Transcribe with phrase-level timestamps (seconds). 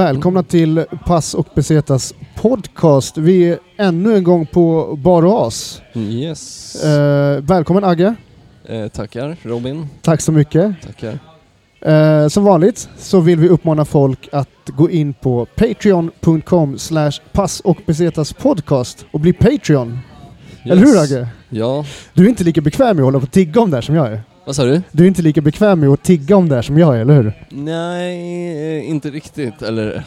[0.00, 3.18] Välkomna till Pass och Besetas podcast.
[3.18, 5.82] Vi är ännu en gång på Bar As.
[5.94, 6.74] Yes.
[6.84, 8.14] Eh, välkommen Agge.
[8.68, 9.86] Eh, tackar Robin.
[10.02, 10.74] Tack så mycket.
[10.82, 11.18] Tackar.
[11.80, 17.60] Eh, som vanligt så vill vi uppmana folk att gå in på patreon.com slash pass
[17.60, 19.90] och besetas podcast och bli Patreon.
[19.90, 20.72] Yes.
[20.72, 21.28] Eller hur Agge?
[21.48, 21.84] Ja.
[22.14, 23.94] Du är inte lika bekväm med att hålla på och tigga om det här som
[23.94, 24.22] jag är.
[24.44, 24.82] Vad sa du?
[24.92, 27.14] Du är inte lika bekväm med att tigga om det här som jag är, eller
[27.14, 27.46] hur?
[27.50, 29.62] Nej, inte riktigt.
[29.62, 30.04] Eller,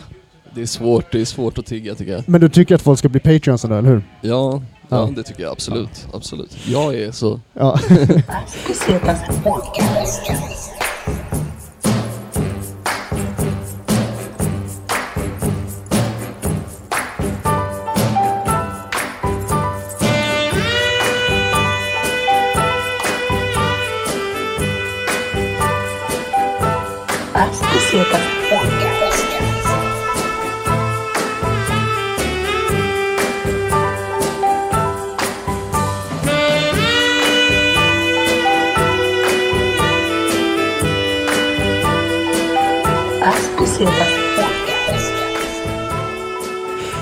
[0.55, 1.11] det är svårt.
[1.11, 2.29] Det är svårt att tigga tycker jag.
[2.29, 4.03] Men du tycker att folk ska bli Patreons eller hur?
[4.21, 5.09] Ja, ja, Ja.
[5.15, 6.07] det tycker jag absolut.
[6.13, 6.57] Absolut.
[6.67, 7.39] Jag är så.
[7.53, 7.79] Ja.
[27.93, 29.25] Podcast.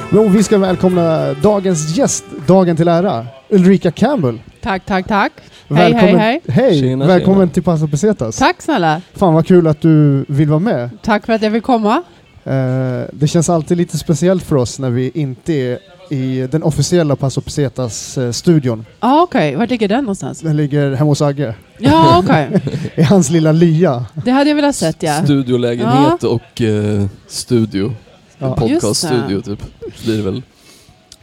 [0.09, 4.39] Men vi ska välkomna dagens gäst, dagen till ära, Ulrika Campbell.
[4.61, 5.31] Tack, tack, tack.
[5.75, 6.63] Hej, Välkommen, hej, hej.
[6.65, 6.79] Hej!
[6.79, 7.51] Tjena, Välkommen tjena.
[7.53, 8.37] till Pass och Besetas.
[8.37, 9.01] Tack snälla.
[9.13, 10.89] Fan vad kul att du vill vara med.
[11.03, 12.03] Tack för att jag fick komma.
[12.43, 17.15] Eh, det känns alltid lite speciellt för oss när vi inte är i den officiella
[17.15, 18.85] Pass och Besetas-studion.
[18.99, 19.55] Ja, okej.
[19.55, 20.39] Vart ligger den någonstans?
[20.39, 22.61] Den ligger hemma hos Agge, Ja, okej.
[22.95, 24.05] i hans lilla lya.
[24.25, 25.23] Det hade jag velat sett, ja.
[25.23, 27.93] Studiolägenhet och eh, studio.
[28.37, 28.55] Ja.
[28.55, 29.59] Podcaststudio typ.
[30.03, 30.41] Blir det väl.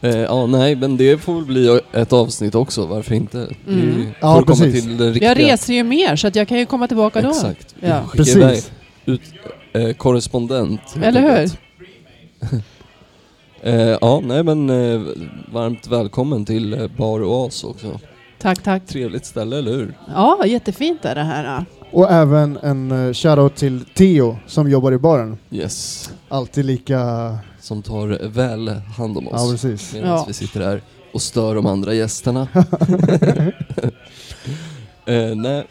[0.01, 2.85] Eh, ja, nej, men det får väl bli ett avsnitt också.
[2.85, 3.47] Varför inte?
[3.67, 4.07] Mm.
[4.19, 4.83] Ja, komma precis.
[4.83, 5.29] till den riktiga.
[5.29, 7.29] Jag reser ju mer, så att jag kan ju komma tillbaka då.
[7.29, 7.75] Exakt.
[7.79, 8.03] Ja.
[8.07, 8.71] skickar iväg Precis.
[9.05, 9.21] ut
[9.73, 10.81] eh, korrespondent.
[11.01, 11.51] Eller hur?
[13.73, 15.01] eh, ja, nej men eh,
[15.51, 17.99] varmt välkommen till eh, Bar Oas också.
[18.41, 18.85] Tack, tack.
[18.85, 19.97] Trevligt ställe, eller hur?
[20.13, 21.45] Ja, jättefint är det här.
[21.45, 21.65] ja.
[21.91, 25.37] Och även en uh, shoutout till Theo som jobbar i baren.
[25.51, 26.09] Yes.
[26.29, 26.99] Alltid lika...
[27.61, 29.93] Som tar väl hand om Ja, oss precis.
[29.93, 30.25] medan Ja.
[30.27, 30.81] vi sitter här
[31.13, 32.47] och stör de andra gästerna.
[35.05, 35.63] eh, nej,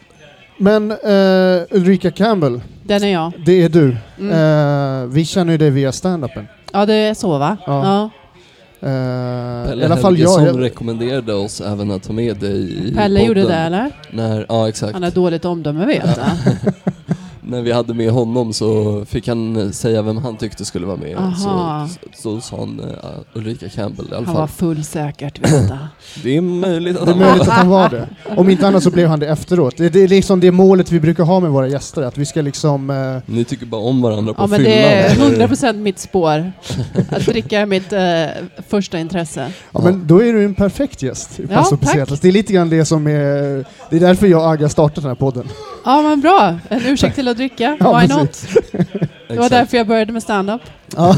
[0.57, 3.31] Men eh, Ulrika Campbell, Den är jag.
[3.45, 3.97] det är du.
[4.19, 4.31] Mm.
[5.03, 6.47] Eh, vi känner ju dig via standupen.
[6.73, 7.57] Ja, det är så va?
[7.65, 7.85] Ja.
[7.85, 8.09] Ja.
[8.87, 10.47] Eh, Pelle I alla fall jag.
[10.47, 13.27] jag rekommenderade oss även att ta med dig i Pelle podden.
[13.27, 13.91] gjorde det, eller?
[14.11, 14.93] När, ja, exakt.
[14.93, 16.15] Han har dåligt omdöme, vet jag.
[17.49, 21.17] När vi hade med honom så fick han säga vem han tyckte skulle vara med.
[21.17, 21.87] Aha.
[22.13, 22.85] Så, så sa han uh,
[23.33, 24.35] Ulrika Campbell i alla Han fall.
[24.35, 25.77] var full säkert, vet jag.
[26.23, 28.09] Det är möjligt att Det är han möjligt att han var det.
[28.37, 29.77] Om inte annat så blev han det efteråt.
[29.77, 32.41] Det, det är liksom det målet vi brukar ha med våra gäster, att vi ska
[32.41, 32.89] liksom...
[32.89, 34.71] Eh, Ni tycker bara om varandra på Ja, men fyllan.
[34.73, 35.47] det är eller?
[35.47, 36.51] 100% mitt spår.
[37.09, 38.25] Att dricka är mitt eh,
[38.69, 39.51] första intresse.
[39.71, 41.79] ja, men då är du en perfekt gäst i Ja, tack.
[41.79, 42.19] Pesetas.
[42.19, 43.65] Det är lite grann det som är...
[43.89, 45.47] Det är därför jag och Agga startat den här podden.
[45.85, 46.55] Ja, men bra.
[46.69, 47.77] En ursäkt till att dricka.
[47.79, 48.45] Ja, Why not?
[49.27, 50.61] Det var därför jag började med stand-up.
[50.95, 51.15] Ja.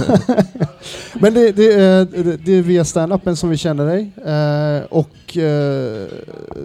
[1.14, 2.08] Men det, det, är,
[2.46, 4.12] det är via standupen som vi känner dig.
[4.26, 6.08] Eh, och eh,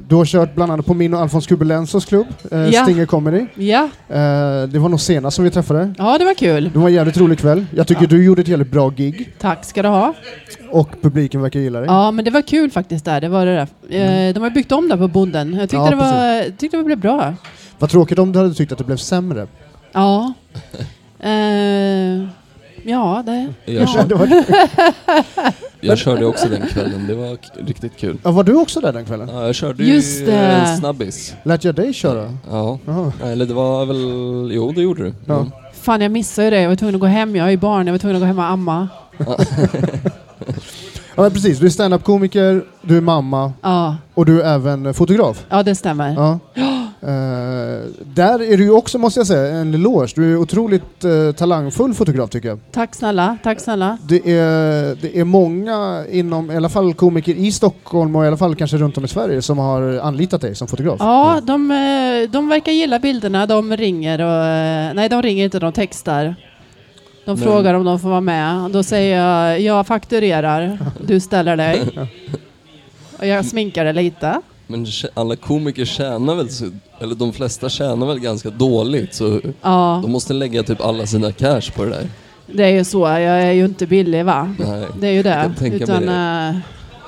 [0.08, 2.82] du har kört bland annat på min och Alfons Kubelensos klubb, eh, Ja.
[2.82, 3.46] Stinger Comedy.
[3.54, 5.94] Ja, Eh, det var nog senast som vi träffade.
[5.98, 6.70] ja det var kul.
[6.72, 7.66] Det var en jävligt rolig kväll.
[7.76, 8.08] Jag tycker Ja.
[8.08, 10.14] du gjorde ett jävligt bra gig Tack ska du ha.
[10.70, 11.86] och publiken verkar gilla dig.
[11.88, 13.20] Ja, men det var kul faktiskt där.
[13.20, 13.54] Det var det
[13.88, 14.28] där.
[14.28, 15.52] Eh, De har byggt om där på Bonden.
[15.54, 17.34] Jag tyckte, Ja, det, var, tyckte det blev bra.
[17.78, 19.46] Vad tråkigt om du hade tyckt att det blev sämre.
[19.92, 20.32] Ja.
[21.20, 22.28] Eh,
[22.84, 23.52] ja, det...
[23.64, 23.86] Jag, Ja.
[23.86, 24.44] körde,
[25.80, 28.18] jag körde också den kvällen, det var riktigt kul.
[28.22, 29.28] ja, var du också där den kvällen?
[29.32, 30.32] Ja, jag körde Just ju det.
[30.36, 31.34] en snabbis.
[31.42, 32.32] Lät jag dig köra?
[32.50, 33.12] Ja, Jaha.
[33.24, 35.14] eller det var väl, jo det gjorde du.
[35.26, 35.46] Ja.
[35.72, 36.60] Fan, jag missade ju det.
[36.60, 37.36] Jag var tvungen att gå hem.
[37.36, 37.86] Jag har ju barn.
[37.86, 38.88] Jag var tvungen att gå hem och amma.
[41.18, 41.58] Ja, men precis.
[41.58, 45.44] Du är standup-komiker, du är mamma Ja, och du är även fotograf.
[45.48, 46.14] ja det stämmer.
[46.14, 46.38] Ja.
[47.06, 47.12] Eh,
[48.14, 50.12] där är du ju också, måste jag säga, en eloge.
[50.14, 52.58] Du är otroligt eh, talangfull fotograf tycker jag.
[52.72, 53.38] Tack snälla.
[53.42, 53.98] Tack snälla.
[54.08, 58.36] Det är, det är många inom, i alla fall komiker i Stockholm och i alla
[58.36, 60.96] fall kanske runt om i Sverige som har anlitat dig som fotograf.
[60.98, 63.46] Ja, de, eh, de verkar gilla bilderna.
[63.46, 64.96] De ringer och...
[64.96, 65.58] Nej, de ringer inte.
[65.58, 66.24] De textar.
[67.24, 68.70] De Men- frågar om de får vara med.
[68.70, 70.78] Då säger jag, jag fakturerar.
[71.06, 71.82] Du ställer dig.
[73.18, 74.40] Och jag sminkar det lite.
[74.66, 76.64] Men alla komiker tjänar väl, så,
[77.00, 81.32] eller de flesta tjänar väl ganska dåligt så Ja, de måste lägga typ alla sina
[81.32, 82.08] cash på det där.
[82.46, 83.00] det är ju så.
[83.00, 84.54] Jag är ju inte billig va?
[84.58, 84.86] Nej.
[85.00, 85.50] Det är ju det.
[85.60, 86.56] Utan, eh,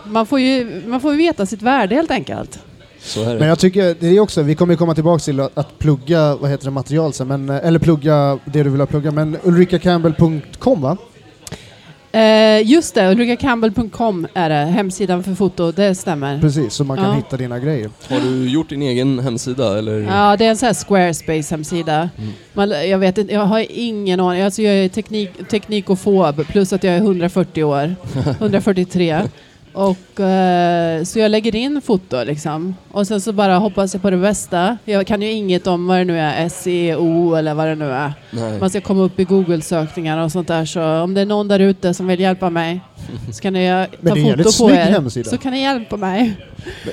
[0.05, 2.59] man, får ju, man får ju veta sitt värde helt enkelt.
[3.01, 3.39] Så är det.
[3.39, 6.51] Men jag tycker, det är också, vi kommer komma tillbaka till att, att plugga, vad
[6.51, 10.81] heter det, material sen, men, eh, eller plugga det du vill ha plugga, men ulrikacampbell.com
[10.81, 10.97] va?
[12.19, 16.41] Eh, just det, ulrikacampbell.com är det, hemsidan för foto, det stämmer.
[16.41, 17.13] Precis, så man kan Ja.
[17.13, 17.91] hitta dina grejer.
[18.09, 19.99] Har du gjort din egen hemsida eller?
[20.01, 22.09] Ja, det är en sån här Squarespace-hemsida.
[22.19, 22.31] Mm.
[22.53, 24.43] Man, jag vet inte, jag har ingen aning.
[24.43, 27.95] Alltså jag är teknik, teknikofob, plus att jag är 140 år.
[28.39, 29.23] 143.
[29.79, 32.75] Och, eh, så jag lägger in foto liksom.
[32.93, 34.79] Och sen så bara hoppas jag på det bästa.
[34.85, 38.13] Jag kan ju inget om vad det nu är, SEO eller vad det nu är.
[38.31, 38.61] Nej.
[38.61, 40.65] Man ska komma upp i Google-sökningar och sånt där.
[40.65, 42.81] Så om det är någon där ute som vill hjälpa mig
[43.33, 44.77] så kan ni eh, Men ta foto på er.
[44.77, 45.31] hemsida.
[45.31, 46.33] Så kan ni hjälpa mig.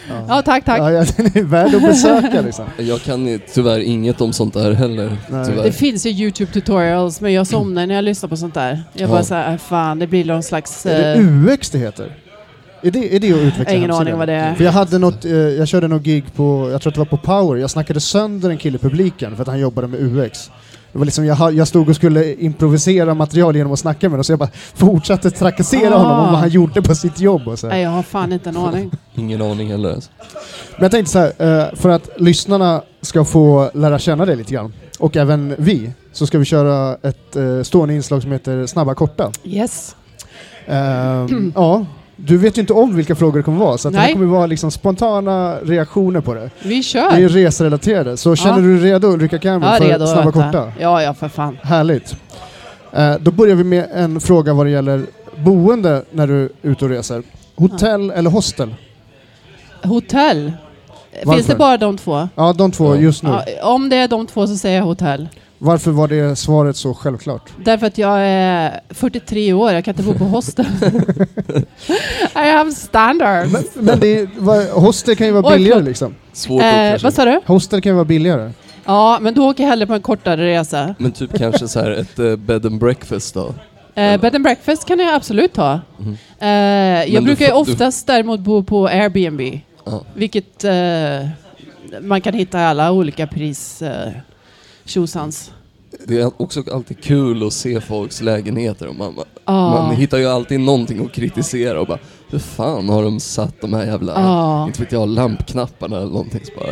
[0.10, 0.26] Ja.
[0.30, 0.80] Ja, tack, tack.
[0.80, 2.66] Ja, ja, den är värd att besöka liksom.
[2.78, 5.18] Jag kan ju tyvärr inget om sånt där heller.
[5.64, 8.84] Det finns ju YouTube tutorials men jag somnar när jag lyssnar på sånt där.
[8.94, 9.24] Jag bara Ja.
[9.24, 10.86] såhär, "Äh, fan det blir någon slags...
[10.86, 12.12] Är eh, det UX det heter?
[12.88, 14.08] Är det, är det att utveckla ingen hemsidan?
[14.08, 14.56] aning vad det är.
[14.56, 17.06] För jag hade något, eh, jag körde något gig på, jag tror att det var
[17.06, 20.52] på Power, jag snackade sönder en kille i publiken för att han jobbade med UX.
[20.92, 24.24] Det var liksom, jag, jag stod och skulle improvisera material genom att snacka med honom
[24.24, 25.98] så jag bara fortsatte trakassera Ah.
[25.98, 27.68] honom om vad han gjorde på sitt jobb och så.
[27.68, 28.92] Nej, jag har fan inte en aning.
[29.16, 29.94] Ingen aning heller.
[29.94, 30.10] Alltså.
[30.76, 31.32] Men jag tänkte så här,
[31.70, 36.28] eh, för att lyssnarna ska få lära känna dig lite grann, och även vi, så
[36.28, 39.32] ska vi köra ett eh, stående inslag som heter Snabba korta.
[39.44, 39.96] Yes.
[40.68, 41.86] Ehm, ja,
[42.16, 44.26] du vet ju inte om vilka frågor det kommer vara, så att det här kommer
[44.26, 46.50] vara liksom spontana reaktioner på det.
[46.64, 47.18] Vi Det är kör.
[47.18, 48.62] ju resrelaterade, så känner Ja.
[48.62, 50.08] du dig redo Ulrika Campbell Ja, för redo.
[50.08, 50.44] snabba vänta.
[50.44, 50.72] korta?
[50.80, 51.58] Ja, ja, för fan.
[51.64, 52.16] Härligt.
[52.94, 55.06] Eh, då börjar vi med en fråga vad det gäller
[55.38, 57.24] boende när du är ute och reser.
[57.56, 58.76] Hotell eller hostel?
[59.84, 60.52] Hotell.
[61.24, 61.38] Varför?
[61.38, 62.30] Finns det bara de två?
[62.36, 63.02] Ja, de två Ja.
[63.02, 63.30] just nu.
[63.30, 65.28] Ja, om det är de två så säger jag hotell.
[65.58, 67.50] Varför var det svaret så självklart?
[67.66, 70.66] Därför att jag är 43 år, jag kan inte bo på hostel.
[72.36, 73.52] I have standards.
[73.54, 74.30] Men, men det
[74.72, 75.88] hostel kan ju vara Oj, billigare förlåt.
[75.88, 76.16] liksom.
[76.34, 77.40] Svårt att Eh, vad sa du?
[77.46, 78.52] Hostel kan ju vara billigare.
[78.86, 80.96] Ja, men då åker jag hellre på en kortare resa.
[80.98, 83.54] Men typ kanske så här ett eh, bed and breakfast då?
[83.96, 85.80] Eh, bed and breakfast kan jag absolut ta.
[85.98, 86.18] Mhm.
[86.40, 86.48] Eh,
[87.14, 89.42] jag brukar ju får- du- oftast däremot bo på Airbnb.
[89.86, 90.02] Ja.
[90.14, 91.28] Vilket eh,
[92.02, 94.10] man kan hitta alla olika pris eh,
[94.86, 95.52] tjosans.
[96.08, 99.14] Det är också alltid kul att se folks lägenheter och man,
[99.46, 99.70] Ja.
[99.70, 102.00] man hittar ju alltid någonting att kritisera och bara
[102.30, 104.68] hur fan har de satt de här jävla, Ja.
[104.68, 106.68] inte vet jag, lampknapparna eller någonting bara,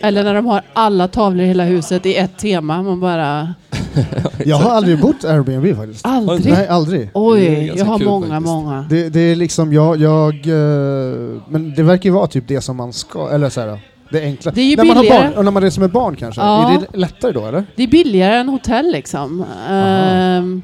[0.00, 2.82] Eller när de har alla tavlor i hela huset i ett tema.
[2.82, 3.54] Man bara...
[4.44, 6.06] Jag har aldrig bott Airbnb faktiskt.
[6.06, 6.52] Aldrig?
[6.52, 7.10] Nej, aldrig.
[7.14, 8.46] Oj, jag har många, faktiskt.
[8.46, 8.86] många.
[8.90, 10.34] Det, det är liksom, jag, jag...
[10.34, 13.80] eh, Men det verkar ju vara typ det som man ska, eller så här,
[14.10, 14.50] det enkla.
[14.50, 15.24] Det är ju när man har billigare.
[15.28, 16.40] barn, och när man reser med barn kanske.
[16.40, 16.72] Ja.
[16.74, 17.64] Är det lättare då eller?
[17.76, 19.44] Det är billigare än hotell liksom.
[19.68, 20.62] Ehm,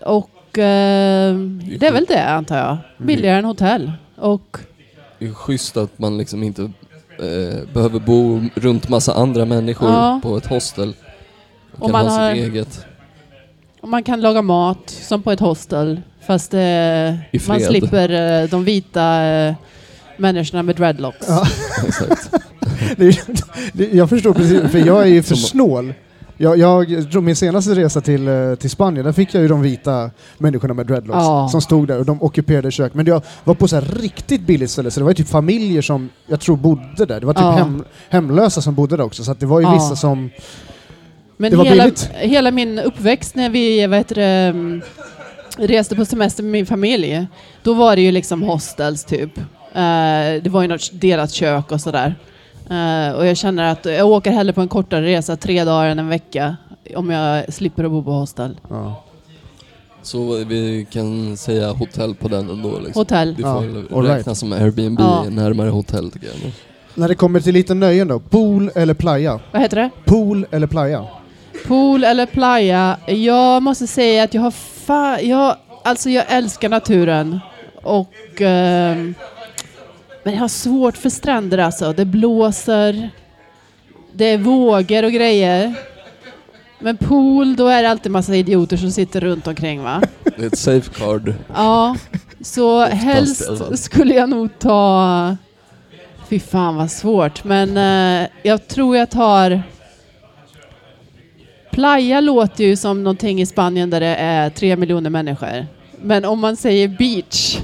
[0.00, 2.76] och ehm, det är väl det antar jag.
[2.98, 3.92] Billigare än hotell.
[4.16, 4.58] Och
[5.18, 6.62] det är schysst att man liksom inte
[7.18, 10.20] eh, behöver bo runt massa andra människor Ja.
[10.22, 10.86] på ett hostel.
[10.86, 10.94] Man
[11.82, 12.84] Och kan man ha har- sitt eget.
[13.80, 16.00] Och man kan laga mat som på ett hostel.
[16.26, 17.62] Fast eh, I man fred.
[17.62, 18.10] slipper
[18.42, 19.54] eh, de vita eh,
[20.18, 21.26] människorna med dreadlocks.
[21.28, 21.46] Ja.
[21.86, 22.30] Exakt.
[22.96, 23.18] Det är,
[23.72, 25.94] det, jag förstår precis, för jag är ju för snål.
[26.40, 29.62] Jag, jag, tror min senaste resa till, eh, till Spanien, där fick jag ju de
[29.62, 31.48] vita människorna med dreadlocks Ja.
[31.52, 32.94] som stod där och de ockuperade kök.
[32.94, 35.82] Men jag var på så här riktigt billigt ställe, så det var ju typ familjer
[35.82, 37.20] som jag tror bodde där.
[37.20, 37.50] Det var typ Ja.
[37.50, 39.72] hem, hemlösa som bodde där också, så att det var ju Ja.
[39.74, 40.30] vissa som...
[41.36, 42.10] Men Det var hela, billigt.
[42.14, 44.80] hela min uppväxt när vi vad heter det,
[45.68, 47.26] reste på semester med min familj,
[47.62, 49.30] då var det ju liksom hostels typ.
[49.78, 52.14] Eh, det var ju något delat kök och sådär.
[52.70, 55.98] Eh, och jag känner att jag åker hellre på en kortare resa, tre dagar än
[55.98, 56.56] en vecka,
[56.96, 58.56] om jag slipper att bo på hostel.
[58.70, 59.04] Ja.
[60.02, 63.00] Så vi kan säga hotell på den ändå liksom.
[63.00, 63.34] Hotell.
[63.34, 64.18] Det får Ja, right.
[64.18, 65.24] räknas som Airbnb Ja.
[65.30, 66.52] närmare hotell tycker jag.
[66.94, 69.40] När det kommer till lite nöjen då, pool eller playa?
[69.52, 69.90] Vad heter det?
[70.04, 71.04] Pool eller playa?
[71.66, 72.96] Pool eller playa?
[73.06, 74.50] Jag måste säga att jag har
[74.86, 77.40] fa- jag, alltså jag älskar naturen.
[77.82, 79.14] Och ehm,
[80.28, 81.92] men jag har svårt för stränder alltså.
[81.92, 83.10] Det blåser.
[84.12, 85.74] Det är vågor och grejer.
[86.78, 90.02] Men pool, då är det alltid massa idioter som sitter runt omkring va?
[90.24, 91.34] Det är ett safeguard.
[91.54, 91.96] Ja,
[92.40, 95.36] så helst skulle jag nog ta...
[96.28, 99.62] Fy fan vad svårt, men eh, jag tror jag tar...
[101.70, 105.66] Playa låter ju som någonting i Spanien där det är tre miljoner människor.
[106.02, 107.58] Men om man säger beach,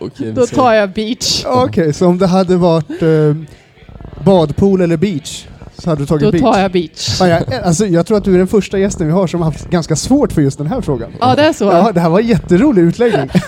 [0.00, 1.44] Okej, då tar jag beach.
[1.46, 3.36] Okej, så om det hade varit eh,
[4.24, 5.46] badpool eller beach
[5.78, 6.42] så hade du tagit Då beach?
[6.42, 7.20] tar jag beach.
[7.20, 9.50] Ja, jag, alltså, jag tror att du är den första gästen vi har som har
[9.50, 11.10] haft ganska svårt för just den här frågan.
[11.20, 11.64] Ja, det är så.
[11.64, 13.30] Ja, det här var en jätterolig utläggning.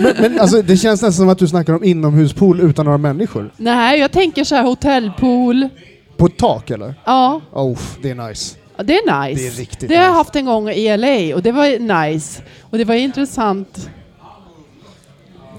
[0.00, 3.50] Men, men alltså, det känns nästan som att du snackar om inomhuspool utan några människor.
[3.56, 5.68] Nej, jag tänker så här hotellpool.
[6.16, 6.94] På ett tak eller?
[7.04, 8.56] Ja, Oh, det är nice.
[8.84, 9.42] det är nice.
[9.42, 10.16] Det är riktigt Det har jag nice.
[10.18, 12.42] haft en gång i LA och det var nice.
[12.60, 13.90] Och det var intressant.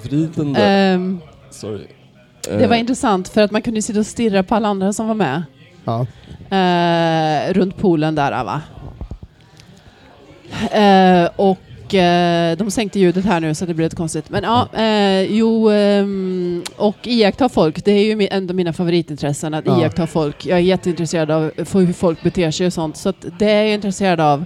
[0.06, 0.94] Vrid den där.
[0.96, 1.20] Ehm,
[1.52, 1.88] Sorry.
[2.42, 5.08] det var Eh, intressant för att man kunde sitta och stirra på alla andra som
[5.08, 5.44] var med.
[5.86, 6.06] Ja.
[6.58, 8.62] eh, runt poolen där va.
[10.72, 11.60] Eh, och
[12.58, 14.30] de sänkte ljudet här nu så det blev lite konstigt.
[14.30, 14.68] Men ja,
[15.30, 17.86] jo, ehm, och iaktta folk.
[17.86, 19.82] Det är ju en av mina favoritintressen att Ja.
[19.82, 20.46] iaktta folk.
[20.46, 22.98] Jag är jätteintresserad av hur folk beter sig och sånt.
[22.98, 24.46] Så att det är jag intresserad av.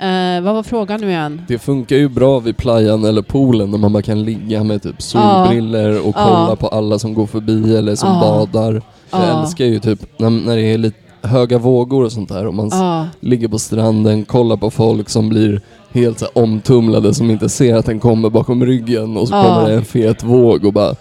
[0.00, 1.42] Eh, vad var frågan nu igen?
[1.48, 5.02] Det funkar ju bra vid playan eller poolen när man bara kan ligga med typ
[5.02, 8.72] solbriller och kolla på alla som går förbi eller som badar.
[8.72, 9.42] Jag Ja.
[9.42, 12.68] älskar ju typ när, när det är lite höga vågor och sånt där och man
[12.72, 15.60] Ja, ligger på stranden, kollar på folk som blir
[15.92, 19.42] helt så omtumlade som inte ser att den kommer bakom ryggen och så Ja.
[19.44, 20.94] kommer det en fet våg och bara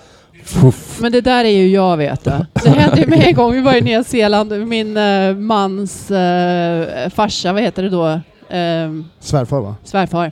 [0.44, 0.98] fuff.
[1.01, 2.32] men det där är ju jag vet du.
[2.63, 3.51] Det hände ju med en gång.
[3.53, 4.68] Vi var i Nya Zeeland.
[4.68, 8.20] Min eh, mans uh, farsa, vad heter det då?
[8.50, 9.75] Ehm, Svärfar va?
[9.84, 10.32] svärfar.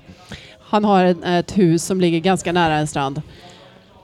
[0.60, 3.22] Han har ett, ett hus som ligger ganska nära en strand.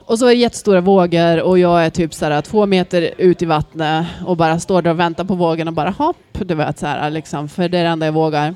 [0.06, 3.42] Och så är det jättestora vågor och jag är typ så här två meter ut
[3.42, 6.80] i vattnet och bara står där och väntar på vågen och bara hopp, du vet
[6.80, 8.56] så här liksom, för det är det enda jag vågar.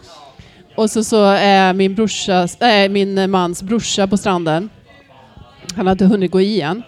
[0.75, 4.69] Och så, så är min, brorsa, äh, min mans brorsa på stranden.
[5.75, 6.83] Han har inte hunnit gå i än.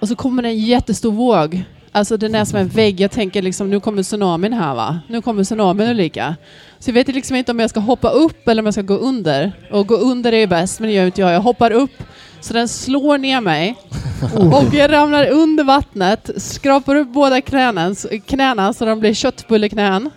[0.00, 1.64] Och så kommer en jättestor våg.
[1.94, 3.00] Alltså den är som en vägg.
[3.00, 5.00] Jag tänker liksom, nu kommer tsunamin här va?
[5.08, 6.36] Nu kommer tsunamin Ulrika.
[6.78, 8.96] Så jag vet liksom inte om jag ska hoppa upp eller om jag ska gå
[8.96, 9.52] under.
[9.70, 11.32] Och gå under är ju bäst, men det gör inte jag.
[11.32, 12.02] Jag hoppar upp,
[12.40, 13.74] så den slår ner mig.
[14.34, 17.94] Och jag ramlar under vattnet, skrapar upp båda knäna,
[18.26, 20.10] knäna så de blir köttbulleknän.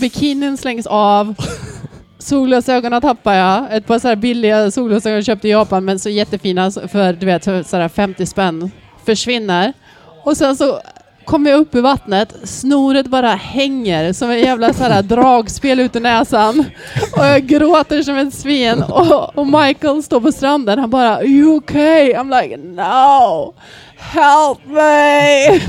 [0.00, 1.34] Bikinin slängs av.
[2.18, 3.76] Solglasögonen tappar jag.
[3.76, 7.44] Ett par så här billiga solglasögon köpte i Japan, men så jättefina för du vet,
[7.44, 8.70] så här 50 spänn.
[9.04, 9.72] Försvinner.
[10.24, 10.80] Och sen så
[11.26, 15.96] kommer jag upp i vattnet, snoret bara hänger som en jävla så här dragspel ut
[15.96, 16.64] ur näsan.
[17.12, 18.82] Och jag gråter som ett svin.
[18.82, 22.12] Och, och Michael står på stranden, han bara Are you okay?
[22.12, 23.54] I'm like no!
[23.96, 25.60] Help me!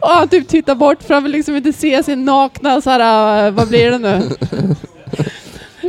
[0.00, 3.50] Och han typ tittar bort för han vill liksom inte se sin nakna så här,
[3.50, 4.22] vad blir det nu?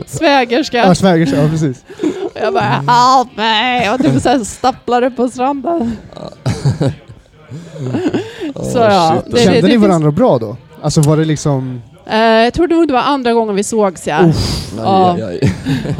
[0.06, 0.78] Svägerska.
[0.78, 1.86] Ja, svägerska, ja precis.
[2.24, 3.90] Och jag bara help me!
[3.90, 5.98] Och typ så här stapplade på stranden.
[8.54, 9.36] Så ja, shit.
[9.36, 10.58] det- Kände ni finns- varandra bra då?
[10.82, 11.82] Alltså var det liksom...
[12.08, 14.20] Eh, jag tror nog det var andra gången vi sågs ja.
[14.78, 15.14] Ja.
[15.16, 15.54] Aj, aj.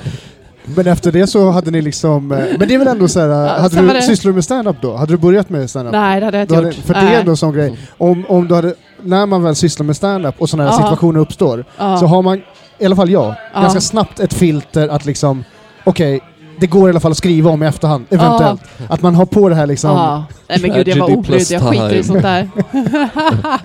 [0.66, 2.32] Men efter det så hade ni liksom...
[2.32, 4.44] eh, Men det är väl ändå så här, eh, hade du, det- sysslar du med
[4.44, 4.96] stand-up då?
[4.96, 5.92] Hade du börjat med stand-up?
[5.92, 6.76] Nej, det hade jag inte hade, gjort.
[6.86, 7.78] för det är ändå en sån grej.
[7.98, 10.84] Om, om du hade, när man väl sysslar med stand-up och sådana här Ja.
[10.84, 11.98] situationer uppstår, Ja.
[11.98, 12.42] så har man,
[12.80, 13.62] i alla fall jag, Ja.
[13.62, 15.44] ganska snabbt ett filter att liksom,
[15.84, 16.22] okej,
[16.60, 18.62] det går i alla fall att skriva om i efterhand, eventuellt.
[18.90, 19.90] Att man har på det här liksom...
[19.92, 20.24] Ja.
[20.50, 21.52] Nej men gud, jag var obrydd.
[21.52, 22.50] Jag skiter i sånt där.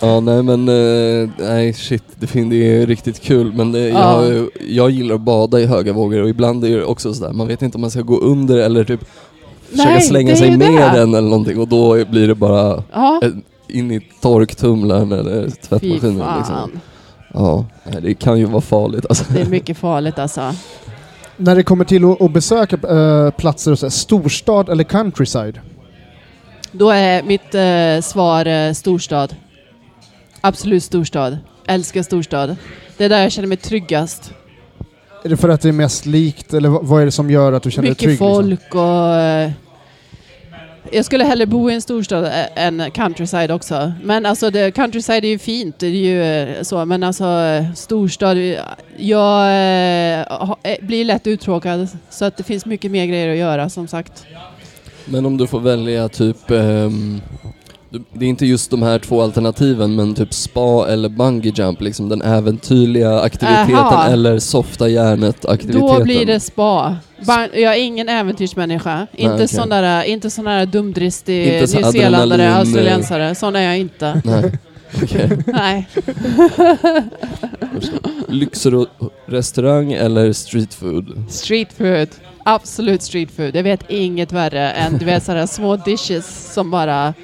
[0.00, 4.00] Ja, nej men, eh, nej shit, det, fin- det är riktigt kul men det, jag,
[4.02, 4.26] Ja.
[4.26, 7.46] ju- jag gillar att bada i höga vågor och ibland är det också sådär, man
[7.46, 9.00] vet inte om man ska gå under eller typ
[9.70, 10.98] försöka Nej, slänga det är sig med det.
[11.00, 13.20] den eller någonting och då blir det bara Ja.
[13.68, 16.70] in i torktumlaren eller Fy tvättmaskinen liksom.
[17.34, 19.24] Ja, nej, det kan ju vara farligt alltså.
[19.32, 20.52] Det är mycket farligt alltså.
[21.40, 25.60] När det kommer till att, besöka eh, platser och så här, storstad eller countryside?
[26.72, 29.36] Då är mitt eh, svar eh, storstad.
[30.40, 31.38] Absolut storstad.
[31.66, 32.56] Älskar storstad.
[32.96, 34.32] Det är där jag känner mig tryggast.
[35.24, 37.62] Är det för att det är mest likt, eller vad- är det som gör att
[37.62, 38.10] du känner dig Mycket trygg?
[38.12, 38.34] Liksom?
[38.34, 39.67] folk och...
[40.92, 43.92] Jag skulle hellre bo i en storstad än countryside också.
[44.02, 46.84] Men alltså det, countryside är ju fint, det är ju eh, så.
[46.84, 47.26] Men alltså
[47.74, 48.36] storstad,
[48.96, 50.20] jag eh,
[50.62, 51.88] eh, blir lätt uttråkad.
[52.10, 54.26] Så att det finns mycket mer grejer att göra som sagt.
[55.04, 57.20] Men om du får välja typ, ehm,
[57.90, 62.08] det är inte just de här två alternativen men typ spa eller bungee jump, liksom
[62.08, 64.06] den äventyrliga aktiviteten Aha.
[64.06, 65.86] eller softa hjärnet aktiviteten.
[65.88, 66.96] Då blir det spa.
[67.52, 69.06] Jag är ingen äventyrsmänniska.
[69.12, 69.48] inte, okej.
[69.48, 72.58] sån där, inte sån där dumdristig så nyzeeländare, eh.
[72.58, 73.34] australiensare.
[73.34, 74.22] Sån är jag inte.
[74.24, 74.52] Nej.
[75.02, 75.30] Okej.
[75.46, 75.88] Nej.
[78.28, 81.24] Lyxrestaurang eller street food?
[81.28, 82.08] Street food.
[82.44, 83.56] Absolut street food.
[83.56, 87.14] Jag vet inget värre än du vet sådana små dishes som bara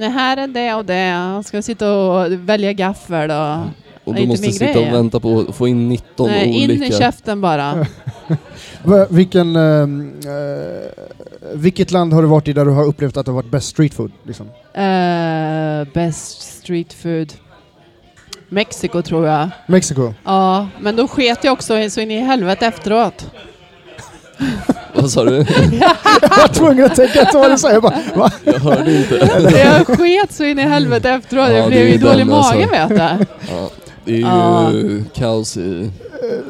[0.00, 1.42] det här är det och det.
[1.46, 3.66] Ska sitta och välja gaffel och...
[4.04, 4.88] Och Nej, du måste sitta grej.
[4.88, 6.98] och vänta på att få in 19 Nej, in i olika...
[6.98, 7.86] käften bara.
[9.10, 11.04] Vilken, ehm, eh,
[11.54, 13.68] vilket land har du varit i där du har upplevt att det har varit bäst
[13.68, 14.12] street food?
[14.22, 14.46] Liksom?
[14.74, 17.32] Eh, best street food.
[18.48, 19.48] Mexiko tror jag.
[19.66, 20.14] Mexiko?
[20.24, 23.30] Ja, men då sket jag också så in i helvete efteråt.
[24.94, 25.36] Vad sa du?
[25.36, 27.68] Jag var tvungen att tänka att det var det så.
[27.68, 28.30] Jag bara, va?
[28.44, 29.14] Jag hörde inte.
[29.58, 31.48] Jag sket så in i helvete efteråt.
[31.48, 32.56] Ja, jag det blev ju dålig i den, alltså.
[32.56, 32.94] vet du.
[32.94, 33.70] Ja,
[34.04, 34.70] det är ju Ja.
[35.14, 35.90] kaos i...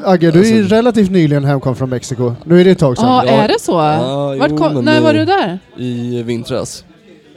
[0.04, 2.34] Agge, du är ju Alltså- relativt nyligen hemkom från Mexiko.
[2.44, 3.06] Nu är det ett tag sedan.
[3.08, 3.32] Ja, Ja.
[3.32, 3.72] är det så?
[3.72, 5.58] Ja, Vart jo, kom, när var du där?
[5.76, 6.84] I vintras.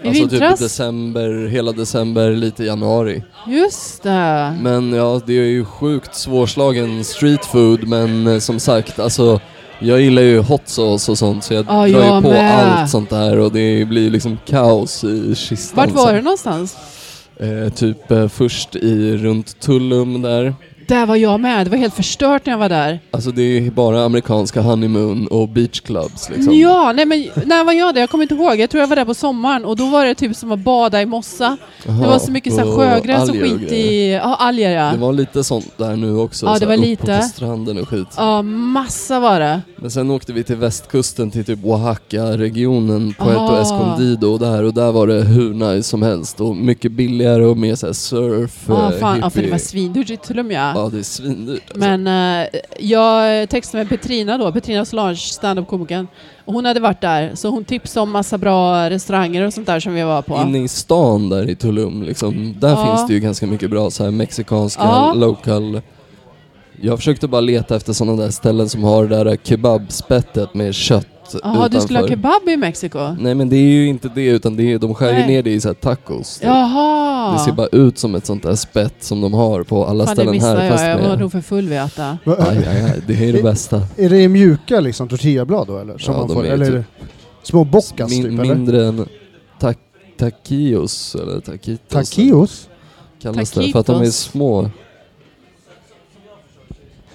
[0.03, 0.51] I alltså vintras?
[0.59, 3.23] typ december, hela december, lite januari.
[3.47, 4.53] Just det.
[4.61, 9.39] Men ja, det är ju sjukt svårslagen street food men eh, som sagt, alltså
[9.83, 12.79] jag gillar ju hot sauce och sånt så jag Ja, drar jag ju på med.
[12.79, 15.77] allt sånt där och det blir liksom kaos i kistan.
[15.77, 16.15] Vart var sen.
[16.15, 16.77] du någonstans?
[17.39, 20.55] Eh, typ eh, först i runt Tullum där.
[20.93, 21.65] Där var jag med.
[21.65, 22.99] Det var helt förstört när jag var där.
[23.11, 26.53] Alltså det är bara amerikanska honeymoon och beach clubs liksom.
[26.53, 28.01] Ja, nej men när var jag där?
[28.01, 28.55] Jag kommer inte ihåg.
[28.59, 31.01] Jag tror jag var där på sommaren och då var det typ som att bada
[31.01, 31.57] i mossa.
[31.85, 33.73] Jaha, Det var så mycket så här och sjögräs och skit grejer.
[33.73, 34.13] i...
[34.13, 34.91] Ja, alger ja.
[34.91, 36.45] Det var lite sånt där nu också.
[36.45, 37.17] Ja, det var lite.
[37.17, 38.07] på stranden och skit.
[38.17, 39.61] Ja, massa var det.
[39.75, 43.61] Men sen åkte vi till västkusten till typ Oaxaca-regionen, Puerto Ah.
[43.61, 47.57] Escondido och där och där var det hur nice som helst och mycket billigare och
[47.57, 49.51] mer såhär surf, Ja, eh, fan, ja, för det hippie.
[49.51, 50.73] var svindyrt i Tulum ja.
[50.83, 51.79] Ja, det är svindyrt alltså.
[51.79, 52.07] Men
[52.43, 52.47] eh,
[52.79, 56.07] jag textade med Petrina då, Petrina Solange, standup-komikern.
[56.45, 59.93] Hon hade varit där, så hon tipsade om massa bra restauranger och sånt där som
[59.93, 60.41] vi var på.
[60.47, 62.85] Inne i stan där i Tulum, liksom, där Ja.
[62.85, 65.13] finns det ju ganska mycket bra så här mexikanska, Ja.
[65.13, 65.81] local
[66.81, 71.07] jag försökte bara leta efter sådana där ställen som har det där kebabspettet med kött
[71.43, 72.99] Jaha, du skulle ha kebab i Mexiko?
[73.19, 75.27] Nej men det är ju inte det utan det är, de skär ju Nej.
[75.27, 76.37] ner det i så här tacos.
[76.37, 76.47] typ.
[76.47, 77.33] Jaha!
[77.33, 80.15] Det ser bara ut som ett sånt där spett som de har på alla Fan,
[80.15, 80.89] det ställen missade här.
[80.89, 81.01] jag.
[81.01, 82.17] Jag var nog för full vid att äta.
[82.23, 83.81] Va- Aj, aj, aj, det är det bästa.
[83.97, 85.97] Är det mjuka liksom tortillablad då eller?
[85.97, 86.85] Som Ja, man de får, är eller är typ-
[87.41, 88.55] det små bockas Min, typ eller?
[88.55, 89.05] mindre än
[89.59, 89.73] ta
[90.19, 91.79] taquios eller taquitos.
[92.09, 92.69] Taquios?
[93.21, 94.15] Kallas det för att de är Taquitos.
[94.17, 94.69] små.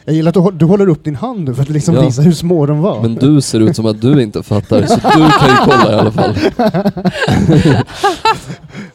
[0.08, 2.00] Jag gillar att du, du håller upp din hand nu för att liksom Ja.
[2.00, 3.02] visa hur små de var.
[3.02, 5.94] Men du ser ut som att du inte fattar så du kan ju kolla i
[5.94, 6.34] alla fall.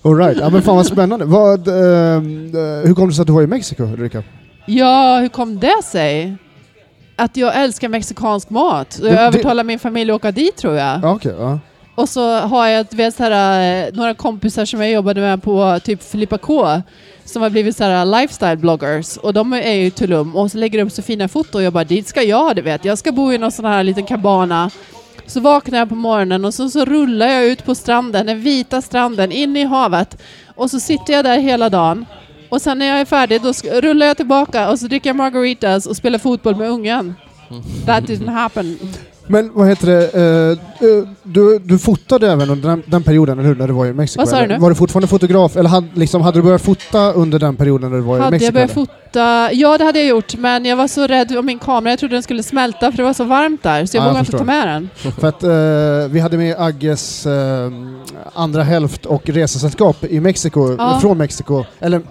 [0.02, 0.38] All right.
[0.40, 1.26] ja men fan vad spännande.
[1.26, 4.24] Vad, ehm, eh, hur kom det sig att du var i Mexiko Ulrika?
[4.66, 6.36] Ja, hur kom det sig?
[7.16, 9.00] Att jag älskar mexikansk mat.
[9.02, 11.00] Jag Det- det- övertalade min familj att åka dit tror jag.
[11.04, 11.34] Ja, okej.
[11.40, 11.60] ja.
[11.96, 15.80] Och så har jag vet, så här, eh, några kompisar som jag jobbade med på
[15.84, 16.82] typ Filippa K
[17.26, 20.52] som har blivit så här eh, lifestyle bloggers och de är ju i Tulum och
[20.52, 22.86] så lägger de upp så fina foton och jag bara dit ska jag du vet.
[22.86, 24.70] Jag ska bo i någon sån här liten kabana
[25.26, 28.82] Så vaknar jag på morgonen och så, så rullar jag ut på stranden, den vita
[28.82, 30.22] stranden, in i havet.
[30.56, 32.06] Och så sitter jag där hela dagen.
[32.50, 35.86] Och sen när jag är färdig då rullar jag tillbaka och så dricker jag margaritas
[35.86, 37.16] och spelar fotboll med ungen.
[37.86, 38.80] That didn't happen.
[39.28, 43.50] Men vad heter det, eh, eh, du, du fotade även under den, den perioden, eller
[43.50, 43.56] hur?
[43.56, 44.22] När du var i Mexiko?
[44.22, 44.58] Vad sa du nu?
[44.58, 47.98] Var du fortfarande fotograf, eller hade, liksom, hade du börjat fota under den perioden när
[47.98, 48.46] du var i Hade Mexiko?
[48.48, 48.86] jag börjat eller?
[48.86, 49.50] fota?
[49.54, 51.92] Ja, det hade jag gjort, men jag var så rädd om min kamera.
[51.92, 54.12] Jag trodde den skulle smälta för det var så varmt där, så jag Ja, jag
[54.14, 54.90] vågade inte ta med den.
[55.20, 57.72] För att eh, vi hade med Agges eh,
[58.34, 61.00] andra hälft och resesällskap i Mexiko, Ja.
[61.02, 62.02] från Mexiko, eller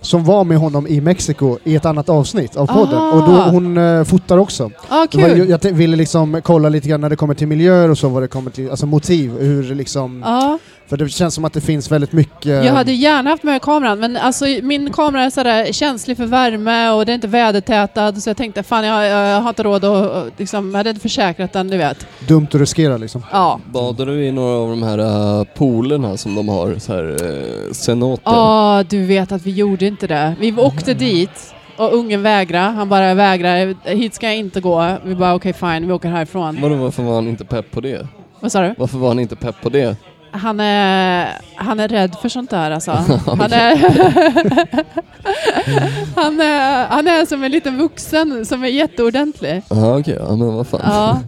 [0.00, 2.98] som var med honom i Mexiko i ett annat avsnitt av podden.
[2.98, 3.12] Ah.
[3.12, 4.70] Och då hon eh, fotar också.
[4.90, 5.48] Ja, Det var, kul.
[5.48, 8.22] jag te- ville liksom kolla lite grann när det kommer till miljöer och så, vad
[8.22, 10.22] det kommer till, alltså motiv, hur liksom...
[10.26, 12.64] Ja, För det känns som att det finns väldigt mycket...
[12.64, 16.90] jag hade gärna haft med kameran, men alltså, min kamera är sådär känslig för värme
[16.90, 20.38] och det är inte vädertätad, så jag tänkte fan jag, jag har inte råd att
[20.38, 22.06] liksom, jag hade inte försäkrat den, du vet.
[22.28, 23.22] Dumt att riskera liksom.
[23.32, 23.60] Ja.
[23.66, 27.72] Badar du i några av de här uh, poolerna som de har, så här uh,
[27.72, 28.22] cenoter?
[28.24, 30.34] Ja, du vet att vi gjorde inte det.
[30.40, 32.64] Vi åkte dit och ungen vägrade.
[32.64, 34.96] Han bara vägrar, hit ska jag inte gå.
[35.04, 36.58] Vi bara okej fine, vi åker härifrån.
[36.60, 38.06] Vadå, varför var han inte pepp på det?
[38.40, 38.74] Vad sa du?
[38.78, 39.96] Varför var han inte pepp på det?
[40.36, 42.90] Han är, han är rädd för sånt där alltså.
[43.26, 43.76] Han är,
[46.16, 49.62] han, är, han är som en liten vuxen som är jätteordentlig.
[49.70, 50.80] Jaha okej, ja men vad fan.
[50.84, 51.20] Ja.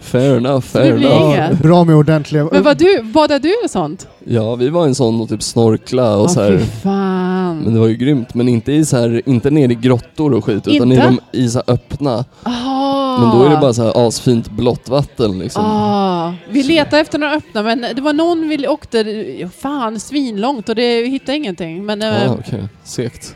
[0.00, 1.24] Fair enough, det fair blir enough.
[1.26, 1.58] inget.
[1.58, 2.48] Bra med ordentliga...
[2.52, 4.08] Men vad du, badar du och sånt?
[4.24, 6.58] Ja, vi var en sån och typ snorkla och Åh så fy här.
[6.82, 7.58] fan.
[7.58, 10.44] Men det var ju grymt, men inte i så här, inte ner i grottor och
[10.44, 11.06] skit utan i Inte?
[11.32, 12.24] de i så här öppna.
[12.42, 13.18] Ah.
[13.20, 15.64] Men då är det bara så här asfint blått vatten liksom.
[15.66, 18.98] Ah, vi letade efter några öppna men det var någon vi åkte,
[19.40, 21.84] ja, fan svinlångt och det, vi hittade ingenting.
[21.86, 23.34] Men eh, Ah, okej, segt.